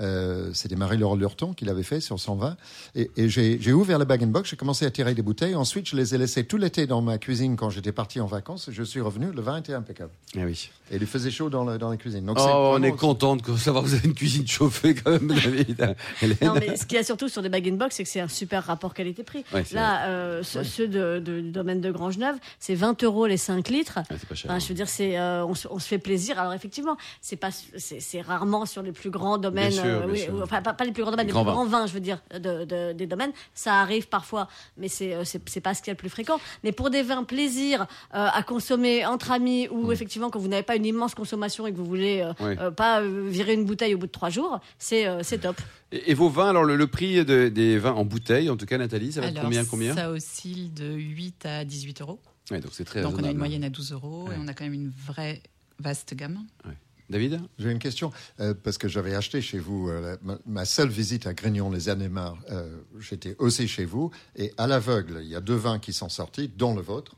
Euh, 0.00 0.50
C'était 0.54 0.76
Marie-Laure 0.76 1.16
Lurton 1.16 1.52
qui 1.52 1.64
l'avait 1.64 1.82
fait 1.82 2.00
sur 2.00 2.18
120. 2.18 2.56
Et, 2.94 3.10
et 3.16 3.28
j'ai 3.28 3.72
ouvert 3.72 3.98
le 3.98 4.04
bag 4.04 4.22
and 4.22 4.28
box, 4.28 4.50
j'ai 4.50 4.56
commencé 4.56 4.84
à 4.86 4.90
tirer 4.90 5.14
des 5.14 5.22
bouteilles. 5.22 5.54
Ensuite, 5.54 5.88
je 5.88 5.96
les 5.96 6.14
ai 6.14 6.18
laissées 6.18 6.44
tout 6.44 6.56
l'été 6.56 6.86
dans 6.86 7.02
ma 7.02 7.18
cuisine 7.18 7.56
quand 7.56 7.70
j'étais 7.70 7.92
parti 7.92 8.20
en 8.20 8.26
vacances. 8.26 8.70
Je 8.72 8.82
suis 8.82 9.00
revenu, 9.00 9.30
le 9.32 9.42
vin 9.42 9.58
était 9.58 9.74
impeccable. 9.74 10.10
Ah 10.36 10.40
oui. 10.44 10.70
Et 10.90 10.96
il 10.96 11.06
faisait 11.06 11.30
chaud 11.30 11.48
dans, 11.48 11.64
le- 11.64 11.78
dans 11.78 11.88
la 11.90 11.96
cuisine. 11.96 12.24
Donc, 12.26 12.36
Oh, 12.40 12.72
on 12.76 12.82
est 12.82 12.92
content 12.92 13.36
de 13.36 13.56
savoir 13.56 13.82
que 13.84 13.88
vous 13.88 13.94
avez 13.94 14.08
une 14.08 14.14
cuisine 14.14 14.46
chauffée 14.46 14.94
quand 14.94 15.10
même, 15.12 15.28
David. 15.28 15.94
Non, 16.42 16.54
mais 16.54 16.76
ce 16.76 16.84
qu'il 16.84 16.96
y 16.96 17.00
a 17.00 17.04
surtout 17.04 17.28
sur 17.28 17.40
des 17.42 17.48
bag 17.48 17.66
in 17.68 17.74
box, 17.76 17.96
c'est 17.96 18.02
que 18.04 18.08
c'est 18.10 18.20
un 18.20 18.28
super 18.28 18.64
rapport 18.64 18.92
qualité-prix. 18.94 19.44
Ouais, 19.54 19.64
Là, 19.72 20.06
euh, 20.08 20.42
ce- 20.42 20.62
ceux 20.64 20.88
de, 20.88 21.18
de- 21.24 21.40
du 21.40 21.50
domaine 21.50 21.80
de 21.80 21.90
Grangeneuve, 21.90 22.36
c'est 22.58 22.74
20 22.74 23.02
euros 23.04 23.26
les 23.26 23.36
5 23.36 23.68
litres. 23.68 23.98
Ah, 23.98 24.14
c'est 24.18 24.28
pas 24.28 24.34
cher. 24.34 24.50
Enfin, 24.50 24.58
je 24.58 24.68
veux 24.68 24.74
dire, 24.74 24.88
c'est, 24.88 25.18
euh, 25.18 25.44
on, 25.46 25.54
se, 25.54 25.66
on 25.70 25.78
se 25.78 25.86
fait 25.88 25.98
plaisir. 25.98 26.38
Alors 26.38 26.52
effectivement, 26.52 26.96
c'est 27.20 27.36
pas, 27.36 27.50
c'est 27.78 28.20
rarement 28.20 28.66
sur 28.66 28.82
les 28.82 28.92
plus 28.92 29.10
grands 29.10 29.38
domaines. 29.38 29.72
Sûr, 29.92 30.02
euh, 30.02 30.04
bien 30.06 30.12
oui, 30.12 30.18
sûr. 30.20 30.40
enfin, 30.42 30.62
pas, 30.62 30.72
pas 30.74 30.84
les 30.84 30.92
plus 30.92 31.02
grands 31.02 31.10
domaines, 31.12 31.26
Les 31.26 31.32
plus 31.32 31.42
grands 31.42 31.64
vins, 31.66 31.86
je 31.86 31.92
veux 31.94 32.00
dire, 32.00 32.20
de, 32.34 32.64
de- 32.64 32.92
des 32.92 33.06
domaines. 33.06 33.32
Ça 33.54 33.80
arrive 33.80 34.08
parfois, 34.08 34.48
mais 34.76 34.88
c'est, 34.88 35.14
euh, 35.14 35.24
c'est, 35.24 35.40
c'est 35.48 35.60
pas 35.60 35.74
ce 35.74 35.80
qu'il 35.82 35.88
y 35.88 35.90
a 35.90 35.94
le 35.94 35.98
plus 35.98 36.08
fréquent. 36.08 36.38
Mais 36.64 36.72
pour 36.72 36.90
des 36.90 37.02
vins 37.02 37.24
plaisir 37.24 37.82
euh, 38.14 38.28
à 38.32 38.42
consommer 38.42 39.04
entre 39.06 39.30
amis, 39.30 39.68
ou 39.70 39.88
Mm. 39.88 39.92
effectivement 39.92 40.30
quand 40.30 40.38
vous 40.38 40.48
n'avez 40.48 40.62
pas 40.62 40.76
une 40.76 40.86
immense 40.86 41.14
consommation 41.14 41.66
et 41.66 41.72
que 41.72 41.76
vous 41.76 41.84
voulez 41.84 42.20
euh, 42.22 42.32
Oui. 42.40 42.54
euh, 42.58 42.70
pas 42.70 43.00
euh, 43.02 43.26
virer 43.28 43.54
une 43.54 43.64
bouteille 43.64 43.94
au 43.94 43.98
bout 43.98 44.06
de 44.06 44.12
trois 44.12 44.30
jours, 44.30 44.60
c'est, 44.78 45.06
euh, 45.06 45.20
top. 45.40 45.56
Et, 45.92 46.10
et 46.10 46.14
vos 46.14 46.28
vins, 46.28 46.48
alors 46.50 46.64
le, 46.64 46.76
le 46.76 46.86
prix 46.86 47.24
de- 47.24 47.48
des 47.48 47.78
vins 47.78 47.92
en 47.92 48.04
bouteille, 48.04 48.48
en 48.50 48.56
tout 48.56 48.66
cas, 48.66 48.78
Nathalie, 48.78 49.12
ça 49.12 49.20
va 49.20 49.28
être 49.28 49.40
combien, 49.40 49.64
combien? 49.64 49.94
ça 49.94 50.10
oscille 50.10 50.72
de 50.72 50.92
8 50.92 51.46
à 51.46 51.64
18 51.64 52.00
euros. 52.02 52.18
Ouais, 52.50 52.60
Donc 52.60 52.72
c'est 52.74 52.84
très 52.84 53.02
Donc 53.02 53.14
on 53.18 53.24
a 53.24 53.30
une 53.30 53.38
moyenne 53.38 53.64
à 53.64 53.70
12 53.70 53.92
euros 53.92 54.24
Ouais. 54.28 54.34
et 54.34 54.38
on 54.40 54.48
a 54.48 54.52
quand 54.54 54.64
même 54.64 54.74
une 54.74 54.92
vraie 55.06 55.42
vaste 55.78 56.14
gamme. 56.14 56.44
David 57.12 57.40
J'ai 57.58 57.70
une 57.70 57.78
question, 57.78 58.10
euh, 58.40 58.54
parce 58.54 58.78
que 58.78 58.88
j'avais 58.88 59.14
acheté 59.14 59.40
chez 59.40 59.58
vous, 59.60 59.88
euh, 59.88 60.00
la- 60.00 60.18
ma, 60.22 60.38
ma 60.46 60.64
seule 60.64 60.88
visite 60.88 61.26
à 61.28 61.34
Grignon 61.34 61.70
les 61.70 61.88
années 61.88 62.08
euh, 62.50 62.76
j'étais 62.98 63.36
aussi 63.38 63.68
chez 63.68 63.84
vous, 63.84 64.10
et 64.34 64.52
à 64.58 64.66
l'aveugle, 64.66 65.20
il 65.22 65.28
y 65.28 65.36
a 65.36 65.40
deux 65.40 65.54
vins 65.54 65.78
qui 65.78 65.92
sont 65.92 66.08
sortis, 66.08 66.48
dont 66.48 66.74
le 66.74 66.82
vôtre, 66.82 67.14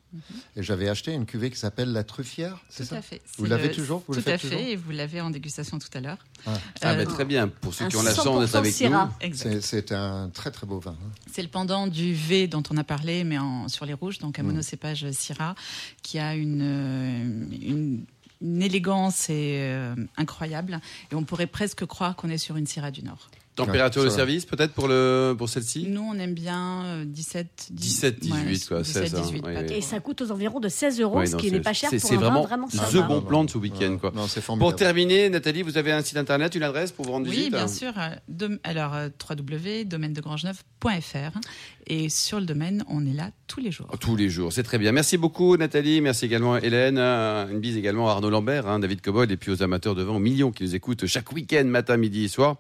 et 0.57 0.63
j'avais 0.63 0.89
acheté 0.89 1.13
une 1.13 1.27
cuvée 1.27 1.51
qui 1.51 1.59
s'appelle 1.59 1.93
la 1.93 2.05
Truffière, 2.05 2.59
c'est 2.69 2.83
Mhm. 2.85 2.89
Tout 2.89 2.95
ça 2.95 2.99
à 2.99 3.03
fait. 3.03 3.23
Vous 3.39 3.47
l'avez 3.47 3.69
le- 3.69 3.75
toujours 3.75 4.05
Vous 4.07 4.15
le 4.15 4.23
Tout 4.23 4.29
à 4.29 4.33
faites 4.33 4.41
fait, 4.43 4.49
toujours 4.51 4.67
et 4.69 4.77
vous 4.77 4.91
l'avez 4.93 5.21
en 5.21 5.31
dégustation 5.31 5.79
tout 5.79 5.89
à 5.95 6.01
l'heure. 6.01 6.19
Ah, 6.47 6.53
Euh, 6.85 6.95
bah, 7.05 7.07
Très 7.07 7.25
bien, 7.25 7.49
pour 7.49 7.73
ceux 7.75 7.89
qui 7.89 7.97
ont 7.97 8.03
la 8.03 8.15
chance 8.15 8.25
d'être 8.41 8.49
100% 8.53 8.59
avec 8.59 8.73
Syrah. 8.75 9.11
nous. 9.23 9.35
C'est- 9.35 9.93
un 9.93 10.29
très 10.31 10.51
très 10.51 10.67
beau 10.67 10.79
vin. 10.79 10.93
hein. 11.01 11.11
C'est 11.33 11.43
le 11.43 11.49
pendant 11.49 11.87
du 11.87 12.15
V 12.15 12.47
dont 12.47 12.63
on 12.71 12.77
a 12.77 12.85
parlé, 12.85 13.25
mais 13.25 13.39
en, 13.39 13.69
sur 13.69 13.87
les 13.87 13.95
rouges, 13.95 14.19
donc 14.19 14.39
un 14.39 14.43
Mm. 14.43 14.47
monocépage 14.47 15.11
Syrah, 15.13 15.55
qui 16.03 16.19
a 16.19 16.35
une, 16.37 16.61
euh, 16.63 17.25
une, 17.63 18.05
une 18.45 18.63
élégance 18.63 19.27
euh, 19.31 19.97
incroyable. 20.17 20.81
Et 21.11 21.15
on 21.15 21.25
pourrait 21.25 21.47
presque 21.47 21.85
croire 21.87 22.15
qu'on 22.15 22.29
est 22.29 22.39
sur 22.39 22.57
une 22.57 22.67
Syrah 22.67 22.91
du 22.91 23.03
Nord. 23.03 23.31
Température 23.57 24.03
Ouais, 24.03 24.09
de 24.09 24.13
service 24.13 24.45
peut-être 24.47 24.73
pour, 24.73 24.89
le, 24.89 25.35
pour 25.39 25.49
celle-ci? 25.49 25.87
Nous, 25.89 26.01
on 26.01 26.15
aime 26.19 26.35
bien 26.35 26.85
euh, 26.87 27.05
17, 27.07 27.69
17, 27.71 28.19
18, 28.21 28.67
quoi, 28.69 28.83
17, 28.83 29.03
16, 29.09 29.15
hein, 29.15 29.21
18, 29.23 29.35
ouais, 29.35 29.41
pas 29.55 29.61
ouais. 29.61 29.67
trop. 29.67 29.77
Et 29.77 29.81
ça 29.81 30.01
coûte 30.01 30.23
aux 30.23 30.31
environs 30.33 30.59
de 30.61 30.69
16 30.69 31.01
euros, 31.01 31.19
Ouais, 31.19 31.27
ce 31.27 31.33
non, 31.33 31.39
qui 31.39 31.53
n'est 31.53 31.61
pas 31.61 31.73
cher 31.73 31.89
c'est- 31.91 32.01
pour 32.01 32.09
c'est 32.09 32.17
un 32.17 32.19
vin 32.19 32.31
vraiment 32.31 32.43
vraiment 32.43 32.69
the 32.69 32.73
sympa. 32.93 33.07
bon 33.07 33.21
plan 33.23 33.45
de 33.45 33.51
ce 33.51 33.59
week-end. 33.59 33.97
Quoi. 34.01 34.11
Non, 34.15 34.27
c'est 34.27 34.45
Pour 34.45 34.75
terminer, 34.75 35.31
Nathalie, 35.31 35.63
vous 35.63 35.79
avez 35.79 35.93
un 35.93 36.03
site 36.03 36.17
internet, 36.17 36.55
une 36.57 36.65
adresse 36.65 36.91
pour 36.91 37.05
vous 37.05 37.13
rendre 37.13 37.29
Oui, 37.29 37.37
visite 37.37 37.53
bien 37.53 37.69
sûr. 37.69 37.93
euh, 37.97 38.09
dom- 38.29 38.59
alors, 38.65 38.95
euh, 38.95 39.09
www.domaine-de-grangeneuve.fr. 39.31 41.39
Et 41.87 42.09
sur 42.09 42.41
le 42.41 42.47
domaine, 42.47 42.85
on 42.89 43.07
est 43.07 43.13
là 43.13 43.31
tous 43.47 43.61
les 43.61 43.71
jours. 43.71 43.89
Tous 44.01 44.17
les 44.17 44.31
jours, 44.31 44.53
c'est 44.53 44.63
très 44.63 44.79
bien. 44.79 44.93
Merci 44.93 45.19
beaucoup 45.19 45.57
Nathalie, 45.57 46.01
merci 46.01 46.25
également 46.25 46.57
Hélène, 46.57 46.97
Euh, 46.99 47.47
une 47.51 47.61
bise 47.61 47.77
également 47.77 48.09
à 48.09 48.13
Arnaud 48.13 48.31
Lambert, 48.31 48.67
hein, 48.67 48.79
David 48.79 49.01
Cobol 49.03 49.31
et 49.31 49.37
puis 49.37 49.51
aux 49.53 49.63
amateurs 49.63 49.95
de 49.95 50.03
vin, 50.03 50.15
aux 50.15 50.19
millions 50.19 50.51
qui 50.51 50.65
nous 50.65 50.75
écoutent 50.75 51.07
chaque 51.07 51.31
week-end, 51.33 51.65
matin, 51.65 51.97
midi 51.97 52.25
et 52.25 52.29
soir. 52.29 52.57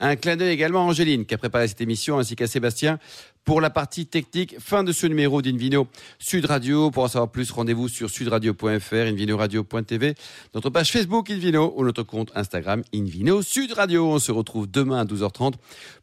Un 0.00 0.16
clin 0.16 0.36
d'œil 0.36 0.52
également 0.52 0.80
à 0.80 0.82
Angéline 0.82 1.24
qui 1.24 1.34
a 1.34 1.38
préparé 1.38 1.68
cette 1.68 1.80
émission 1.80 2.18
ainsi 2.18 2.36
qu'à 2.36 2.46
Sébastien 2.46 2.98
pour 3.46 3.60
la 3.60 3.70
partie 3.70 4.06
technique. 4.06 4.56
Fin 4.58 4.82
de 4.84 4.92
ce 4.92 5.06
numéro 5.06 5.40
d'Invino 5.40 5.86
Sud 6.18 6.46
Radio. 6.46 6.90
Pour 6.90 7.04
en 7.04 7.08
savoir 7.08 7.30
plus, 7.30 7.50
rendez-vous 7.52 7.88
sur 7.88 8.10
sudradio.fr, 8.10 8.94
invinoradio.tv, 8.94 10.14
notre 10.54 10.68
page 10.68 10.90
Facebook 10.90 11.30
Invino 11.30 11.72
ou 11.76 11.84
notre 11.84 12.02
compte 12.02 12.32
Instagram 12.34 12.82
Invino 12.92 13.42
Sud 13.42 13.72
Radio. 13.72 14.08
On 14.08 14.18
se 14.18 14.32
retrouve 14.32 14.68
demain 14.68 14.98
à 14.98 15.04
12h30 15.04 15.52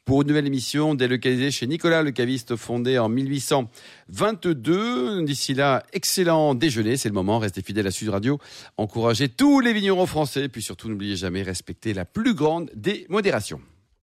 pour 0.06 0.22
une 0.22 0.30
nouvelle 0.30 0.48
émission 0.48 0.96
délocalisée 0.96 1.52
chez 1.52 1.68
Nicolas 1.68 2.02
le 2.02 2.12
caviste 2.12 2.56
fondé 2.56 2.98
en 2.98 3.10
1822. 3.10 5.24
D'ici 5.24 5.54
là, 5.54 5.84
excellent 5.92 6.56
déjeuner, 6.56 6.96
c'est 6.96 7.10
le 7.10 7.16
moment. 7.16 7.40
Restez 7.40 7.62
fidèles 7.62 7.88
à 7.88 7.92
Sud 7.92 8.08
Radio. 8.08 8.40
Encouragez 8.78 9.28
tous 9.28 9.60
les 9.60 9.74
vignerons 9.74 10.06
français. 10.06 10.48
Puis 10.48 10.62
surtout, 10.62 10.88
n'oubliez 10.88 11.18
jamais, 11.18 11.44
respectez 11.44 11.94
la 11.94 12.06
plus 12.06 12.36
grande 12.36 12.72
des 12.74 13.06
modérations. 13.10 13.60